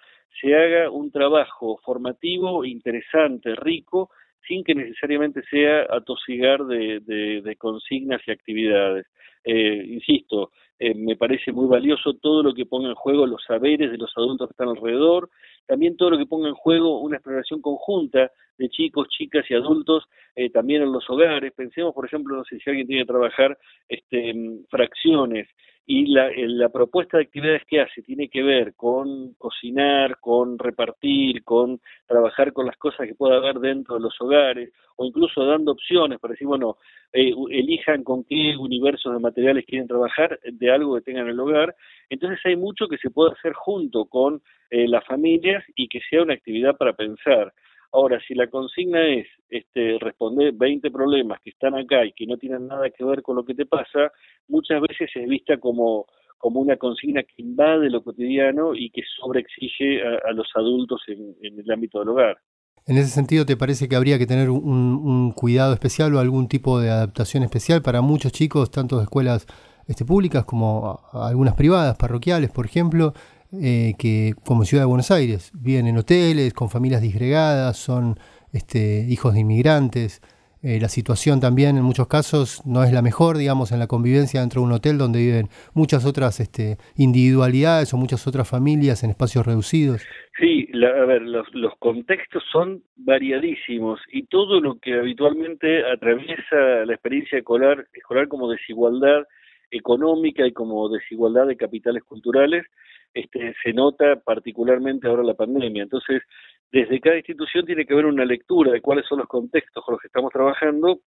se 0.40 0.55
haga 0.55 0.90
un 0.90 1.11
trabajo 1.11 1.79
formativo, 1.85 2.64
interesante, 2.64 3.55
rico, 3.55 4.11
sin 4.49 4.64
que 4.64 4.75
necesariamente 4.75 5.42
sea 5.51 5.87
atosigar 5.90 6.64
de, 6.64 7.01
de, 7.44 7.57
consignas 7.57 8.23
y 8.27 8.31
actividades. 8.31 9.07
Eh, 9.44 9.85
insisto, 9.87 10.53
eh, 10.83 10.95
me 10.95 11.14
parece 11.14 11.53
muy 11.53 11.69
valioso 11.69 12.14
todo 12.14 12.43
lo 12.43 12.55
que 12.55 12.64
ponga 12.64 12.88
en 12.88 12.95
juego 12.95 13.27
los 13.27 13.45
saberes 13.45 13.90
de 13.90 13.99
los 13.99 14.11
adultos 14.16 14.49
que 14.49 14.53
están 14.53 14.71
alrededor, 14.71 15.29
también 15.66 15.95
todo 15.95 16.09
lo 16.09 16.16
que 16.16 16.25
ponga 16.25 16.49
en 16.49 16.55
juego 16.55 17.01
una 17.01 17.16
exploración 17.16 17.61
conjunta 17.61 18.31
de 18.57 18.69
chicos, 18.71 19.09
chicas 19.11 19.45
y 19.51 19.55
adultos, 19.55 20.05
eh, 20.35 20.49
también 20.49 20.81
en 20.81 20.90
los 20.90 21.09
hogares. 21.11 21.53
Pensemos, 21.53 21.95
por 21.95 22.07
ejemplo, 22.07 22.35
no 22.35 22.45
sé 22.45 22.59
si 22.59 22.71
alguien 22.71 22.87
tiene 22.87 23.03
que 23.03 23.12
trabajar 23.12 23.59
este, 23.90 24.35
fracciones 24.71 25.49
y 25.87 26.07
la, 26.07 26.31
la 26.35 26.69
propuesta 26.69 27.16
de 27.16 27.25
actividades 27.25 27.62
que 27.66 27.81
hace 27.81 28.01
tiene 28.03 28.29
que 28.29 28.43
ver 28.43 28.75
con 28.75 29.35
cocinar, 29.35 30.19
con 30.21 30.59
repartir, 30.59 31.43
con 31.43 31.81
trabajar 32.07 32.53
con 32.53 32.66
las 32.66 32.77
cosas 32.77 33.07
que 33.07 33.14
pueda 33.14 33.37
haber 33.37 33.59
dentro 33.59 33.97
de 33.97 34.03
los 34.03 34.14
hogares, 34.21 34.73
o 34.97 35.05
incluso 35.05 35.45
dando 35.45 35.73
opciones 35.73 36.21
para 36.21 36.33
decir, 36.33 36.47
bueno, 36.47 36.77
eh, 37.12 37.33
elijan 37.51 38.05
con 38.05 38.23
qué 38.23 38.57
universos 38.57 39.12
de 39.12 39.19
materiales 39.19 39.64
quieren 39.66 39.88
trabajar 39.88 40.38
de 40.45 40.69
algo 40.70 40.94
que 40.94 41.02
tengan 41.02 41.24
en 41.24 41.30
el 41.30 41.40
hogar. 41.40 41.74
Entonces 42.09 42.38
hay 42.44 42.56
mucho 42.56 42.88
que 42.88 42.98
se 42.98 43.11
puede 43.11 43.33
hacer 43.33 43.52
junto 43.52 44.06
con 44.06 44.42
eh, 44.70 44.88
las 44.88 45.04
familias 45.06 45.64
y 45.74 45.88
que 45.88 46.00
sea 46.09 46.22
una 46.22 46.35
actividad 46.35 46.76
para 46.76 46.92
pensar. 46.92 47.52
Ahora, 47.92 48.20
si 48.26 48.35
la 48.35 48.46
consigna 48.46 49.04
es 49.06 49.26
este, 49.48 49.98
responder 49.98 50.52
20 50.52 50.90
problemas 50.90 51.40
que 51.42 51.50
están 51.50 51.74
acá 51.74 52.04
y 52.04 52.12
que 52.12 52.26
no 52.26 52.37
tienen 52.37 52.68
nada 52.68 52.88
que 52.90 53.04
ver 53.04 53.20
con 53.22 53.37
lo 53.37 53.44
que 53.44 53.54
te 53.54 53.66
pasa, 53.66 54.12
muchas 54.46 54.80
veces 54.80 55.11
es 55.14 55.28
vista 55.28 55.59
como, 55.59 56.06
como 56.38 56.61
una 56.61 56.76
consigna 56.76 57.22
que 57.24 57.42
invade 57.42 57.90
lo 57.90 58.02
cotidiano 58.02 58.74
y 58.74 58.90
que 58.90 59.02
sobreexige 59.20 60.02
a, 60.02 60.28
a 60.28 60.33
los 60.33 60.48
adultos 60.54 61.02
en, 61.09 61.35
el 61.42 61.70
ámbito 61.70 61.98
del 61.98 62.11
hogar. 62.11 62.38
En 62.87 62.96
ese 62.96 63.11
sentido, 63.11 63.44
¿te 63.44 63.56
parece 63.56 63.88
que 63.88 63.96
habría 63.96 64.18
que 64.18 64.26
tener 64.26 64.50
un, 64.50 65.33
cuidado 65.33 65.74
especial 65.74 66.14
o 66.14 66.18
algún 66.18 66.48
tipo 66.48 66.80
de 66.80 66.90
adaptación 66.90 67.42
especial 67.42 67.83
para 67.83 68.00
muchos 68.00 68.33
chicos, 68.33 68.70
tanto 68.70 68.96
de 68.98 69.04
escuelas 69.04 69.46
este, 69.90 70.05
públicas 70.05 70.44
como 70.44 71.00
algunas 71.12 71.55
privadas, 71.55 71.96
parroquiales, 71.96 72.50
por 72.50 72.64
ejemplo, 72.64 73.12
eh, 73.61 73.94
que 73.98 74.35
como 74.46 74.64
Ciudad 74.64 74.85
de 74.85 74.87
Buenos 74.87 75.11
Aires 75.11 75.50
viven 75.53 75.88
en 75.88 75.98
hoteles, 75.98 76.55
con 76.55 76.70
familias 76.70 77.03
disgregadas, 77.03 77.76
son 77.76 78.14
este, 78.53 79.05
hijos 79.09 79.35
de 79.35 79.40
inmigrantes. 79.40 80.22
Eh, 80.62 80.79
la 80.81 80.88
situación 80.88 81.40
también 81.40 81.76
en 81.76 81.83
muchos 81.83 82.07
casos 82.07 82.62
no 82.64 82.85
es 82.85 82.92
la 82.92 83.03
mejor, 83.03 83.37
digamos, 83.37 83.72
en 83.72 83.81
la 83.81 83.88
convivencia 83.88 84.40
dentro 84.42 84.61
de 84.61 84.68
un 84.68 84.72
hotel 84.74 84.96
donde 84.96 85.18
viven 85.18 85.48
muchas 85.74 86.07
otras 86.07 86.38
este, 86.38 86.76
individualidades 86.96 87.92
o 87.92 87.96
muchas 87.96 88.29
otras 88.29 88.48
familias 88.48 89.03
en 89.03 89.11
espacios 89.11 89.44
reducidos. 89.44 90.07
Sí, 90.38 90.68
a 90.72 91.05
ver, 91.05 91.22
los, 91.22 91.53
los 91.53 91.72
contextos 91.81 92.44
son 92.53 92.85
variadísimos 92.94 93.98
y 94.12 94.26
todo 94.26 94.61
lo 94.61 94.79
que 94.79 94.94
habitualmente 94.94 95.85
atraviesa 95.85 96.85
la 96.87 96.92
experiencia 96.92 97.38
escolar, 97.38 97.88
escolar 97.92 98.29
como 98.29 98.48
desigualdad 98.48 99.24
económica 99.70 100.46
y 100.46 100.52
como 100.52 100.88
desigualdad 100.88 101.46
de 101.46 101.56
capitales 101.56 102.02
culturales, 102.04 102.66
este, 103.14 103.54
se 103.62 103.72
nota 103.72 104.16
particularmente 104.16 105.09
ahora 105.09 105.22
la 105.22 105.35
pandemia. 105.35 105.83
Entonces, 105.83 106.22
desde 106.70 107.00
cada 107.00 107.16
institución 107.16 107.66
tiene 107.66 107.85
que 107.85 107.92
haber 107.92 108.06
una 108.06 108.24
lectura 108.24 108.72
de 108.72 108.80
cuáles 108.80 109.06
son 109.06 109.18
los 109.18 109.28
contextos 109.28 109.85
con 109.85 109.94
los 109.94 110.00
que 110.00 110.06
estamos 110.06 110.33
trabajando 110.33 111.00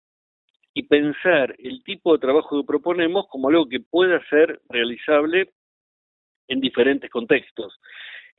y 0.74 0.84
pensar 0.84 1.54
el 1.58 1.82
tipo 1.84 2.12
de 2.12 2.18
trabajo 2.18 2.60
que 2.60 2.66
proponemos 2.66 3.26
como 3.28 3.48
algo 3.48 3.68
que 3.68 3.80
pueda 3.80 4.20
ser 4.28 4.60
realizable 4.68 5.50
en 6.48 6.60
diferentes 6.60 7.10
contextos. 7.10 7.78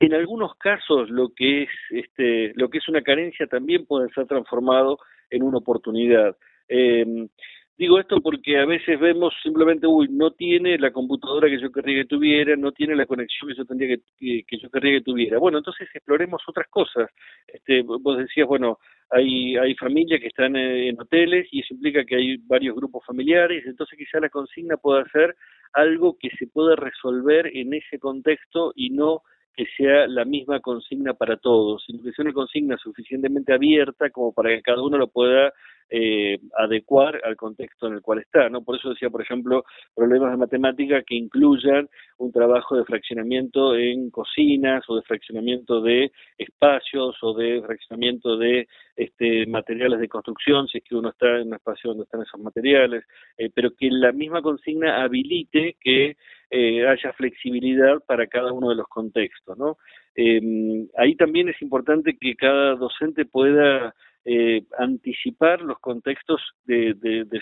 En 0.00 0.12
algunos 0.12 0.56
casos 0.56 1.08
lo 1.08 1.32
que 1.34 1.62
es 1.62 1.70
este, 1.90 2.52
lo 2.56 2.68
que 2.68 2.78
es 2.78 2.88
una 2.88 3.02
carencia 3.02 3.46
también 3.46 3.86
puede 3.86 4.10
ser 4.10 4.26
transformado 4.26 4.98
en 5.30 5.42
una 5.42 5.58
oportunidad. 5.58 6.36
Eh, 6.68 7.28
Digo 7.76 7.98
esto 7.98 8.20
porque 8.20 8.56
a 8.56 8.66
veces 8.66 9.00
vemos 9.00 9.34
simplemente, 9.42 9.88
uy, 9.88 10.06
no 10.08 10.30
tiene 10.30 10.78
la 10.78 10.92
computadora 10.92 11.48
que 11.48 11.60
yo 11.60 11.72
querría 11.72 12.02
que 12.02 12.08
tuviera, 12.08 12.54
no 12.54 12.70
tiene 12.70 12.94
la 12.94 13.04
conexión 13.04 13.48
que 13.48 13.56
yo 13.56 13.64
tendría 13.64 13.96
que, 14.16 14.44
que, 14.46 14.58
yo 14.58 14.70
querría 14.70 14.98
que 14.98 15.04
tuviera. 15.04 15.38
Bueno, 15.38 15.58
entonces 15.58 15.88
exploremos 15.92 16.40
otras 16.46 16.68
cosas. 16.68 17.10
Este, 17.48 17.82
vos 17.82 18.16
decías, 18.16 18.46
bueno, 18.46 18.78
hay, 19.10 19.56
hay 19.56 19.74
familias 19.74 20.20
que 20.20 20.28
están 20.28 20.54
en 20.54 21.00
hoteles 21.00 21.48
y 21.50 21.60
eso 21.60 21.74
implica 21.74 22.04
que 22.04 22.14
hay 22.14 22.36
varios 22.46 22.76
grupos 22.76 23.04
familiares, 23.04 23.64
entonces 23.66 23.98
quizá 23.98 24.20
la 24.20 24.28
consigna 24.28 24.76
pueda 24.76 25.04
ser 25.08 25.34
algo 25.72 26.16
que 26.16 26.30
se 26.38 26.46
pueda 26.46 26.76
resolver 26.76 27.50
en 27.56 27.74
ese 27.74 27.98
contexto 27.98 28.72
y 28.76 28.90
no 28.90 29.22
que 29.56 29.66
sea 29.76 30.06
la 30.06 30.24
misma 30.24 30.60
consigna 30.60 31.14
para 31.14 31.36
todos, 31.36 31.84
sino 31.86 32.02
que 32.02 32.12
sea 32.12 32.24
una 32.24 32.32
consigna 32.32 32.76
suficientemente 32.78 33.52
abierta 33.52 34.10
como 34.10 34.32
para 34.32 34.50
que 34.50 34.62
cada 34.62 34.82
uno 34.82 34.98
lo 34.98 35.08
pueda 35.08 35.52
eh, 35.90 36.38
adecuar 36.58 37.20
al 37.24 37.36
contexto 37.36 37.86
en 37.86 37.94
el 37.94 38.02
cual 38.02 38.18
está, 38.20 38.48
¿no? 38.48 38.64
Por 38.64 38.76
eso 38.76 38.90
decía, 38.90 39.10
por 39.10 39.22
ejemplo, 39.22 39.64
problemas 39.94 40.30
de 40.30 40.38
matemática 40.38 41.02
que 41.02 41.14
incluyan 41.14 41.88
un 42.18 42.32
trabajo 42.32 42.76
de 42.76 42.84
fraccionamiento 42.84 43.76
en 43.76 44.10
cocinas 44.10 44.82
o 44.88 44.96
de 44.96 45.02
fraccionamiento 45.02 45.82
de 45.82 46.10
espacios 46.38 47.16
o 47.22 47.34
de 47.34 47.62
fraccionamiento 47.62 48.36
de 48.36 48.66
este, 48.96 49.46
materiales 49.46 50.00
de 50.00 50.08
construcción, 50.08 50.66
si 50.68 50.78
es 50.78 50.84
que 50.84 50.96
uno 50.96 51.10
está 51.10 51.38
en 51.38 51.48
un 51.48 51.54
espacio 51.54 51.90
donde 51.90 52.04
están 52.04 52.22
esos 52.22 52.40
materiales, 52.40 53.04
eh, 53.36 53.50
pero 53.54 53.74
que 53.74 53.88
la 53.90 54.12
misma 54.12 54.40
consigna 54.40 55.02
habilite 55.02 55.76
que 55.80 56.16
eh, 56.56 56.86
haya 56.86 57.12
flexibilidad 57.14 58.00
para 58.06 58.28
cada 58.28 58.52
uno 58.52 58.68
de 58.68 58.76
los 58.76 58.86
contextos, 58.86 59.58
¿no? 59.58 59.76
Eh, 60.14 60.86
ahí 60.96 61.16
también 61.16 61.48
es 61.48 61.60
importante 61.60 62.16
que 62.16 62.36
cada 62.36 62.76
docente 62.76 63.24
pueda 63.24 63.92
eh, 64.26 64.64
anticipar 64.78 65.60
los 65.60 65.78
contextos 65.80 66.40
de, 66.64 66.96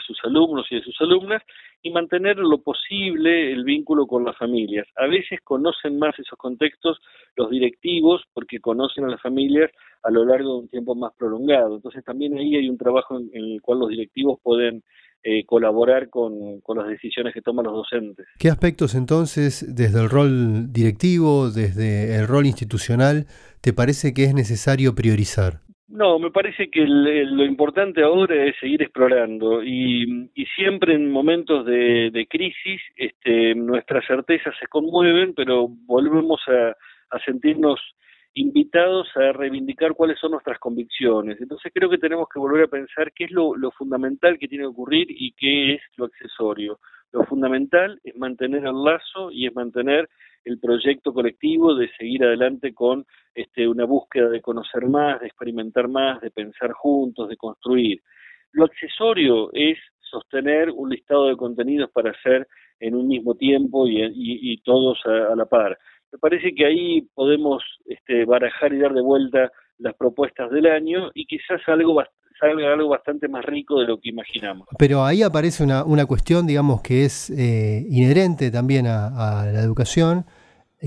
sus 0.04 0.18
alumnos 0.24 0.66
y 0.68 0.76
de 0.76 0.82
sus 0.82 1.00
alumnas 1.00 1.40
y 1.80 1.92
mantener 1.92 2.38
lo 2.38 2.60
posible 2.60 3.52
el 3.52 3.62
vínculo 3.62 4.08
con 4.08 4.24
las 4.24 4.36
familias. 4.36 4.88
A 4.96 5.06
veces 5.06 5.40
conocen 5.44 5.98
más 6.00 6.18
esos 6.18 6.36
contextos 6.36 6.98
los 7.36 7.50
directivos 7.50 8.22
porque 8.32 8.58
conocen 8.58 9.04
a 9.04 9.10
las 9.10 9.22
familias 9.22 9.70
a 10.02 10.10
lo 10.10 10.24
largo 10.24 10.54
de 10.54 10.60
un 10.62 10.68
tiempo 10.68 10.96
más 10.96 11.12
prolongado. 11.16 11.76
Entonces 11.76 12.04
también 12.04 12.36
ahí 12.36 12.56
hay 12.56 12.68
un 12.68 12.78
trabajo 12.78 13.16
en, 13.16 13.30
el 13.32 13.62
cual 13.62 13.78
los 13.78 13.88
directivos 13.88 14.40
pueden 14.42 14.82
eh, 15.22 15.44
colaborar 15.46 16.10
con, 16.10 16.60
las 16.74 16.88
decisiones 16.88 17.32
que 17.32 17.42
toman 17.42 17.64
los 17.64 17.74
docentes. 17.74 18.26
¿Qué 18.40 18.48
aspectos 18.48 18.96
entonces, 18.96 19.64
desde 19.72 20.00
el 20.00 20.10
rol 20.10 20.72
directivo, 20.72 21.48
desde 21.52 22.16
el 22.16 22.26
rol 22.26 22.46
institucional, 22.46 23.26
te 23.60 23.72
parece 23.72 24.14
que 24.14 24.24
es 24.24 24.34
necesario 24.34 24.96
priorizar? 24.96 25.60
No, 25.92 26.18
me 26.18 26.30
parece 26.30 26.70
que 26.70 26.86
lo 26.86 27.44
importante 27.44 28.02
ahora 28.02 28.46
es 28.46 28.56
seguir 28.58 28.80
explorando 28.80 29.62
y, 29.62 30.30
siempre 30.56 30.94
en 30.94 31.10
momentos 31.10 31.66
de, 31.66 32.26
crisis 32.30 32.80
este, 32.96 33.54
nuestras 33.54 34.06
certezas 34.06 34.54
se 34.58 34.68
conmueven, 34.68 35.34
pero 35.34 35.68
volvemos 35.68 36.40
a, 36.48 36.74
sentirnos 37.26 37.78
invitados 38.32 39.06
a 39.16 39.32
reivindicar 39.32 39.92
cuáles 39.92 40.18
son 40.18 40.30
nuestras 40.30 40.58
convicciones. 40.58 41.38
Entonces 41.42 41.70
creo 41.74 41.90
que 41.90 41.98
tenemos 41.98 42.26
que 42.32 42.40
volver 42.40 42.64
a 42.64 42.68
pensar 42.68 43.12
qué 43.12 43.24
es 43.24 43.30
lo, 43.30 43.54
lo 43.54 43.70
fundamental 43.72 44.38
que 44.38 44.48
tiene 44.48 44.64
que 44.64 44.68
ocurrir 44.68 45.08
y 45.10 45.32
qué 45.32 45.74
es 45.74 45.82
lo 45.98 46.06
accesorio. 46.06 46.78
Lo 47.12 47.24
fundamental 47.24 48.00
es 48.04 48.16
mantener 48.16 48.64
el 48.64 48.82
lazo 48.84 49.30
y 49.30 49.46
es 49.46 49.54
mantener 49.54 50.08
el 50.44 50.58
proyecto 50.58 51.12
colectivo 51.12 51.74
de 51.74 51.90
seguir 51.96 52.24
adelante 52.24 52.74
con 52.74 53.04
este, 53.34 53.68
una 53.68 53.84
búsqueda 53.84 54.28
de 54.28 54.40
conocer 54.40 54.86
más, 54.86 55.20
de 55.20 55.26
experimentar 55.26 55.88
más, 55.88 56.20
de 56.20 56.30
pensar 56.30 56.72
juntos, 56.72 57.28
de 57.28 57.36
construir. 57.36 58.02
Lo 58.52 58.64
accesorio 58.64 59.50
es 59.52 59.78
sostener 60.00 60.70
un 60.70 60.90
listado 60.90 61.28
de 61.28 61.36
contenidos 61.36 61.90
para 61.90 62.10
hacer 62.10 62.46
en 62.80 62.94
un 62.94 63.06
mismo 63.08 63.34
tiempo 63.34 63.86
y, 63.86 64.60
todos 64.64 64.98
a, 65.06 65.34
la 65.36 65.46
par. 65.46 65.78
Me 66.10 66.18
parece 66.18 66.54
que 66.54 66.66
ahí 66.66 67.02
podemos 67.14 67.62
este, 67.86 68.24
barajar 68.24 68.72
y 68.72 68.78
dar 68.78 68.92
de 68.92 69.00
vuelta 69.00 69.50
las 69.78 69.94
propuestas 69.94 70.50
del 70.50 70.66
año 70.66 71.10
y 71.14 71.26
quizás 71.26 71.60
algo 71.66 71.94
algo 72.42 72.88
bastante 72.88 73.28
más 73.28 73.44
rico 73.44 73.80
de 73.80 73.86
lo 73.86 74.00
que 74.00 74.10
imaginamos. 74.10 74.66
Pero 74.78 75.04
ahí 75.04 75.22
aparece 75.22 75.62
una, 75.62 75.84
una 75.84 76.06
cuestión, 76.06 76.46
digamos, 76.46 76.82
que 76.82 77.04
es 77.04 77.30
eh, 77.30 77.86
inherente 77.88 78.50
también 78.50 78.86
a, 78.86 79.46
la 79.46 79.60
educación, 79.60 80.26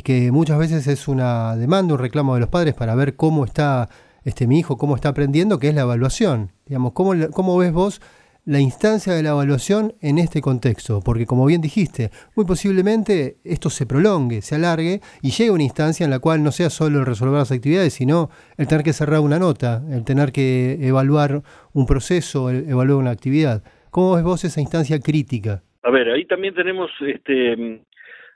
que 0.03 0.31
muchas 0.31 0.57
veces 0.57 0.87
es 0.87 1.07
una 1.07 1.55
demanda, 1.55 1.93
un 1.93 1.99
reclamo 1.99 2.33
de 2.33 2.41
los 2.41 2.49
padres 2.49 2.73
para 2.73 2.95
ver 2.95 3.15
cómo 3.15 3.45
está 3.45 3.89
este 4.23 4.47
mi 4.47 4.59
hijo, 4.59 4.77
cómo 4.77 4.95
está 4.95 5.09
aprendiendo, 5.09 5.59
que 5.59 5.69
es 5.69 5.75
la 5.75 5.81
evaluación. 5.81 6.51
Digamos, 6.65 6.93
¿cómo, 6.93 7.13
cómo 7.31 7.57
ves 7.57 7.71
vos 7.71 8.01
la 8.45 8.59
instancia 8.59 9.13
de 9.13 9.23
la 9.23 9.31
evaluación 9.31 9.93
en 10.01 10.19
este 10.19 10.39
contexto, 10.39 11.01
porque 11.03 11.25
como 11.25 11.47
bien 11.47 11.61
dijiste, 11.61 12.11
muy 12.35 12.45
posiblemente 12.45 13.37
esto 13.43 13.71
se 13.71 13.87
prolongue, 13.87 14.41
se 14.41 14.55
alargue 14.55 15.01
y 15.23 15.31
llegue 15.31 15.49
a 15.49 15.53
una 15.53 15.63
instancia 15.63 16.03
en 16.03 16.11
la 16.11 16.19
cual 16.19 16.43
no 16.43 16.51
sea 16.51 16.69
solo 16.69 16.99
el 16.99 17.05
resolver 17.07 17.39
las 17.39 17.51
actividades, 17.51 17.93
sino 17.93 18.29
el 18.57 18.67
tener 18.67 18.83
que 18.83 18.93
cerrar 18.93 19.21
una 19.21 19.39
nota, 19.39 19.81
el 19.91 20.05
tener 20.05 20.31
que 20.31 20.77
evaluar 20.81 21.41
un 21.73 21.87
proceso, 21.87 22.51
evaluar 22.51 22.99
una 22.99 23.11
actividad. 23.11 23.63
¿Cómo 23.89 24.13
ves 24.15 24.23
vos 24.23 24.43
esa 24.43 24.61
instancia 24.61 24.99
crítica? 24.99 25.63
A 25.81 25.89
ver, 25.89 26.09
ahí 26.09 26.25
también 26.25 26.53
tenemos 26.53 26.91
este, 27.01 27.81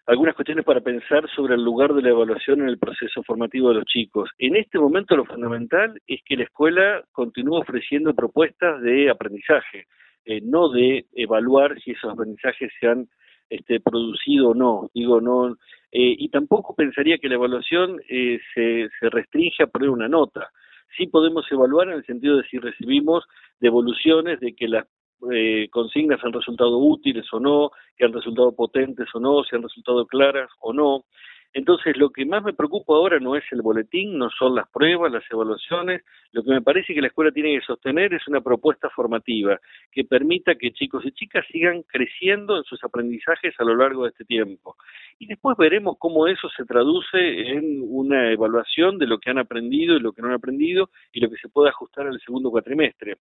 algunas 0.09 0.33
cuestiones 0.33 0.65
para 0.65 0.81
pensar 0.81 1.29
sobre 1.35 1.53
el 1.53 1.63
lugar 1.63 1.93
de 1.93 2.01
la 2.01 2.09
evaluación 2.09 2.61
en 2.61 2.69
el 2.69 2.79
proceso 2.79 3.21
formativo 3.21 3.69
de 3.69 3.75
los 3.75 3.85
chicos. 3.85 4.27
En 4.39 4.55
este 4.55 4.79
momento 4.79 5.15
lo 5.15 5.23
fundamental 5.23 6.01
es 6.07 6.21
que 6.25 6.35
la 6.35 6.45
escuela 6.45 7.03
continúe 7.11 7.57
ofreciendo 7.57 8.15
propuestas 8.15 8.81
de 8.81 9.11
aprendizaje, 9.11 9.85
eh, 10.25 10.41
no 10.41 10.69
de 10.69 11.05
evaluar 11.13 11.79
si 11.81 11.91
esos 11.91 12.11
aprendizajes 12.11 12.71
se 12.79 12.87
han 12.87 13.07
este, 13.51 13.79
producido 13.79 14.49
o 14.49 14.55
no. 14.55 14.89
Digo, 14.95 15.21
no. 15.21 15.49
Eh, 15.91 16.15
y 16.17 16.29
tampoco 16.29 16.73
pensaría 16.73 17.19
que 17.19 17.29
la 17.29 17.35
evaluación 17.35 18.01
eh, 18.09 18.39
se, 18.55 18.89
se 18.99 19.09
restringe 19.11 19.61
a 19.61 19.67
poner 19.67 19.91
una 19.91 20.07
nota. 20.07 20.49
Sí 20.97 21.05
podemos 21.05 21.45
evaluar 21.51 21.89
en 21.89 21.95
el 21.95 22.05
sentido 22.07 22.37
de 22.37 22.47
si 22.49 22.57
recibimos 22.57 23.25
devoluciones 23.59 24.39
de 24.39 24.55
que 24.55 24.67
las 24.67 24.87
eh, 25.31 25.67
consignas 25.69 26.23
han 26.23 26.33
resultado 26.33 26.77
útiles 26.77 27.25
o 27.33 27.39
no, 27.39 27.71
que 27.97 28.05
han 28.05 28.13
resultado 28.13 28.55
potentes 28.55 29.07
o 29.13 29.19
no, 29.19 29.43
si 29.43 29.55
han 29.55 29.63
resultado 29.63 30.05
claras 30.07 30.49
o 30.59 30.73
no. 30.73 31.05
Entonces, 31.53 31.97
lo 31.97 32.11
que 32.11 32.25
más 32.25 32.43
me 32.43 32.53
preocupa 32.53 32.93
ahora 32.93 33.19
no 33.19 33.35
es 33.35 33.43
el 33.51 33.63
boletín, 33.63 34.19
no 34.19 34.29
son 34.29 34.53
las 34.53 34.69
pruebas, 34.69 35.11
las 35.11 35.23
evaluaciones. 35.31 36.03
Lo 36.31 36.43
que 36.43 36.51
me 36.51 36.61
parece 36.61 36.93
que 36.93 37.01
la 37.01 37.07
escuela 37.07 37.31
tiene 37.31 37.57
que 37.57 37.65
sostener 37.65 38.13
es 38.13 38.27
una 38.27 38.41
propuesta 38.41 38.87
formativa 38.91 39.59
que 39.91 40.03
permita 40.03 40.55
que 40.55 40.71
chicos 40.71 41.03
y 41.05 41.11
chicas 41.11 41.43
sigan 41.51 41.81
creciendo 41.83 42.55
en 42.55 42.63
sus 42.65 42.83
aprendizajes 42.83 43.55
a 43.57 43.63
lo 43.63 43.75
largo 43.75 44.03
de 44.03 44.09
este 44.09 44.25
tiempo. 44.25 44.75
Y 45.17 45.25
después 45.25 45.57
veremos 45.57 45.97
cómo 45.97 46.27
eso 46.27 46.49
se 46.55 46.65
traduce 46.65 47.17
en 47.17 47.81
una 47.83 48.31
evaluación 48.31 48.99
de 48.99 49.07
lo 49.07 49.17
que 49.17 49.31
han 49.31 49.39
aprendido 49.39 49.95
y 49.95 49.99
lo 49.99 50.13
que 50.13 50.21
no 50.21 50.27
han 50.27 50.35
aprendido 50.35 50.91
y 51.11 51.19
lo 51.19 51.31
que 51.31 51.37
se 51.37 51.49
puede 51.49 51.69
ajustar 51.69 52.05
al 52.05 52.19
segundo 52.21 52.51
cuatrimestre. 52.51 53.17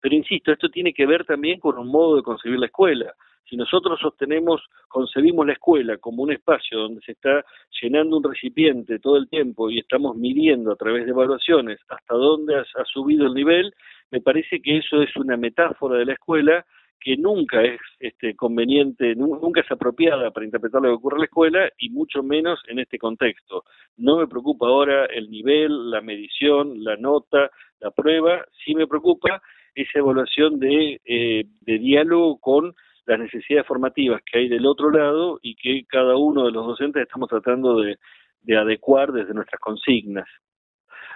Pero 0.00 0.14
insisto, 0.14 0.52
esto 0.52 0.68
tiene 0.68 0.92
que 0.92 1.06
ver 1.06 1.24
también 1.24 1.60
con 1.60 1.78
un 1.78 1.88
modo 1.88 2.16
de 2.16 2.22
concebir 2.22 2.58
la 2.58 2.66
escuela. 2.66 3.14
Si 3.48 3.56
nosotros 3.56 3.98
sostenemos, 4.00 4.62
concebimos 4.88 5.46
la 5.46 5.54
escuela 5.54 5.98
como 5.98 6.22
un 6.22 6.32
espacio 6.32 6.78
donde 6.78 7.00
se 7.00 7.12
está 7.12 7.44
llenando 7.80 8.16
un 8.16 8.24
recipiente 8.24 8.98
todo 9.00 9.16
el 9.16 9.28
tiempo 9.28 9.70
y 9.70 9.80
estamos 9.80 10.16
midiendo 10.16 10.72
a 10.72 10.76
través 10.76 11.04
de 11.04 11.10
evaluaciones 11.10 11.80
hasta 11.88 12.14
dónde 12.14 12.56
ha, 12.56 12.84
subido 12.84 13.26
el 13.26 13.34
nivel, 13.34 13.74
me 14.10 14.20
parece 14.20 14.60
que 14.62 14.78
eso 14.78 15.02
es 15.02 15.14
una 15.16 15.36
metáfora 15.36 15.98
de 15.98 16.06
la 16.06 16.12
escuela 16.12 16.64
que 17.00 17.16
nunca 17.16 17.62
es 17.62 17.80
este, 17.98 18.36
conveniente, 18.36 19.14
nunca 19.16 19.62
es 19.62 19.70
apropiada 19.70 20.30
para 20.30 20.44
interpretar 20.44 20.82
lo 20.82 20.88
que 20.88 20.94
ocurre 20.94 21.16
en 21.16 21.20
la 21.20 21.26
escuela 21.26 21.70
y 21.78 21.88
mucho 21.88 22.22
menos 22.22 22.60
en 22.68 22.78
este 22.78 22.98
contexto. 22.98 23.64
No 23.96 24.18
me 24.18 24.28
preocupa 24.28 24.66
ahora 24.66 25.06
el 25.06 25.30
nivel, 25.30 25.90
la 25.90 26.02
medición, 26.02 26.84
la 26.84 26.96
nota, 26.96 27.50
la 27.80 27.90
prueba, 27.90 28.44
sí 28.64 28.74
me 28.74 28.86
preocupa 28.86 29.40
esa 29.74 29.98
evaluación 29.98 30.58
de, 30.58 31.00
eh, 31.04 31.44
de 31.62 31.78
diálogo 31.78 32.38
con 32.38 32.74
las 33.06 33.18
necesidades 33.18 33.66
formativas 33.66 34.20
que 34.24 34.38
hay 34.38 34.48
del 34.48 34.66
otro 34.66 34.90
lado 34.90 35.38
y 35.42 35.54
que 35.54 35.84
cada 35.88 36.16
uno 36.16 36.44
de 36.44 36.52
los 36.52 36.66
docentes 36.66 37.02
estamos 37.02 37.28
tratando 37.28 37.80
de, 37.80 37.98
de 38.42 38.56
adecuar 38.56 39.12
desde 39.12 39.34
nuestras 39.34 39.60
consignas. 39.60 40.28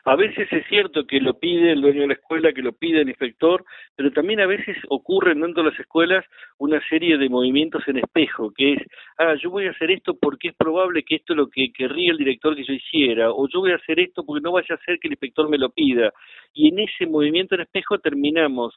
A 0.06 0.16
veces 0.16 0.46
es 0.52 0.66
cierto 0.68 1.06
que 1.06 1.18
lo 1.18 1.38
pide 1.38 1.72
el 1.72 1.80
dueño 1.80 2.02
de 2.02 2.08
la 2.08 2.14
escuela, 2.14 2.52
que 2.52 2.60
lo 2.60 2.72
pide 2.72 3.00
el 3.00 3.08
inspector, 3.08 3.64
pero 3.96 4.10
también 4.12 4.40
a 4.40 4.46
veces 4.46 4.76
ocurren 4.90 5.40
dentro 5.40 5.62
de 5.62 5.70
las 5.70 5.80
escuelas 5.80 6.24
una 6.58 6.78
serie 6.88 7.16
de 7.16 7.30
movimientos 7.30 7.82
en 7.88 7.96
espejo, 7.96 8.52
que 8.54 8.74
es, 8.74 8.82
ah, 9.16 9.34
yo 9.42 9.50
voy 9.50 9.66
a 9.66 9.70
hacer 9.70 9.90
esto 9.90 10.14
porque 10.20 10.48
es 10.48 10.54
probable 10.56 11.04
que 11.04 11.16
esto 11.16 11.32
es 11.32 11.38
lo 11.38 11.48
que 11.48 11.72
querría 11.72 12.12
el 12.12 12.18
director 12.18 12.54
que 12.54 12.64
yo 12.64 12.74
hiciera, 12.74 13.32
o 13.32 13.48
yo 13.48 13.60
voy 13.60 13.72
a 13.72 13.76
hacer 13.76 13.98
esto 13.98 14.24
porque 14.26 14.42
no 14.42 14.52
vaya 14.52 14.74
a 14.74 14.84
ser 14.84 14.98
que 14.98 15.08
el 15.08 15.14
inspector 15.14 15.48
me 15.48 15.56
lo 15.56 15.70
pida. 15.70 16.12
Y 16.52 16.68
en 16.68 16.80
ese 16.80 17.06
movimiento 17.06 17.54
en 17.54 17.62
espejo 17.62 17.98
terminamos 17.98 18.74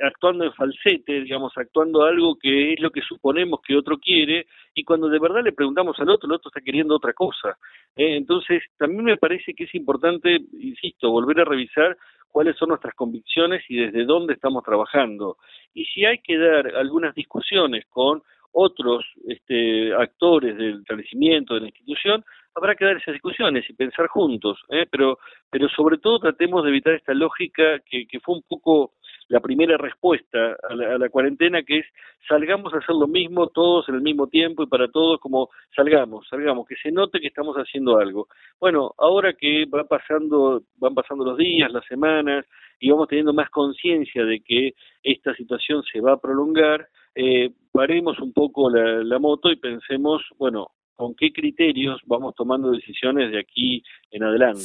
actuando 0.00 0.44
en 0.44 0.52
falsete, 0.52 1.20
digamos, 1.22 1.52
actuando 1.56 2.04
algo 2.04 2.36
que 2.36 2.74
es 2.74 2.80
lo 2.80 2.90
que 2.90 3.02
suponemos 3.02 3.60
que 3.66 3.76
otro 3.76 3.98
quiere, 3.98 4.46
y 4.74 4.84
cuando 4.84 5.08
de 5.08 5.18
verdad 5.18 5.42
le 5.42 5.52
preguntamos 5.52 5.98
al 5.98 6.10
otro, 6.10 6.28
el 6.28 6.34
otro 6.34 6.50
está 6.50 6.60
queriendo 6.60 6.94
otra 6.94 7.12
cosa. 7.12 7.56
¿eh? 7.96 8.16
entonces, 8.16 8.62
también 8.76 9.04
me 9.04 9.16
parece 9.16 9.54
que 9.54 9.64
es 9.64 9.74
importante, 9.74 10.40
insisto, 10.60 11.10
volver 11.10 11.40
a 11.40 11.44
revisar 11.44 11.96
cuáles 12.28 12.56
son 12.56 12.68
nuestras 12.68 12.94
convicciones 12.94 13.64
y 13.68 13.76
desde 13.76 14.04
dónde 14.04 14.34
estamos 14.34 14.62
trabajando. 14.62 15.38
Y 15.72 15.84
si 15.86 16.04
hay 16.04 16.18
que 16.18 16.36
dar 16.36 16.74
algunas 16.76 17.14
discusiones 17.14 17.84
con 17.88 18.22
otros 18.52 19.04
este, 19.28 19.94
actores 19.94 20.56
del 20.56 20.80
establecimiento, 20.80 21.54
de 21.54 21.60
la 21.60 21.66
institución, 21.66 22.24
habrá 22.54 22.74
que 22.74 22.86
dar 22.86 22.96
esas 22.96 23.12
discusiones 23.12 23.68
y 23.68 23.74
pensar 23.74 24.06
juntos, 24.08 24.58
¿eh? 24.70 24.86
pero, 24.90 25.18
pero 25.50 25.68
sobre 25.68 25.98
todo 25.98 26.18
tratemos 26.18 26.64
de 26.64 26.70
evitar 26.70 26.94
esta 26.94 27.12
lógica 27.12 27.80
que, 27.80 28.06
que 28.06 28.20
fue 28.20 28.34
un 28.34 28.42
poco 28.48 28.92
la 29.28 29.40
primera 29.40 29.76
respuesta 29.76 30.56
a 30.68 30.74
la, 30.74 31.08
cuarentena, 31.08 31.62
que 31.62 31.78
es 31.78 31.86
salgamos 32.28 32.72
a 32.74 32.78
hacer 32.78 32.94
lo 32.94 33.06
mismo 33.06 33.48
todos 33.48 33.88
en 33.88 33.96
el 33.96 34.00
mismo 34.00 34.28
tiempo 34.28 34.62
y 34.62 34.66
para 34.66 34.88
todos 34.88 35.18
como 35.20 35.48
salgamos, 35.74 36.26
salgamos, 36.28 36.66
que 36.66 36.76
se 36.76 36.92
note 36.92 37.20
que 37.20 37.28
estamos 37.28 37.56
haciendo 37.56 37.98
algo. 37.98 38.28
Bueno, 38.60 38.94
ahora 38.98 39.32
que 39.32 39.64
va 39.66 39.84
pasando, 39.84 40.62
van 40.76 40.94
pasando 40.94 41.24
los 41.24 41.36
días, 41.36 41.72
las 41.72 41.84
semanas, 41.86 42.44
y 42.78 42.90
vamos 42.90 43.08
teniendo 43.08 43.32
más 43.32 43.50
conciencia 43.50 44.24
de 44.24 44.40
que 44.40 44.74
esta 45.02 45.34
situación 45.34 45.82
se 45.90 46.00
va 46.00 46.12
a 46.12 46.20
prolongar, 46.20 46.88
eh, 47.14 47.50
paremos 47.72 48.18
un 48.20 48.32
poco 48.32 48.70
la, 48.70 49.02
la 49.02 49.18
moto 49.18 49.50
y 49.50 49.56
pensemos, 49.56 50.22
bueno, 50.38 50.68
con 50.94 51.14
qué 51.14 51.32
criterios 51.32 52.00
vamos 52.06 52.34
tomando 52.34 52.70
decisiones 52.70 53.30
de 53.30 53.40
aquí 53.40 53.82
en 54.10 54.24
adelante. 54.24 54.64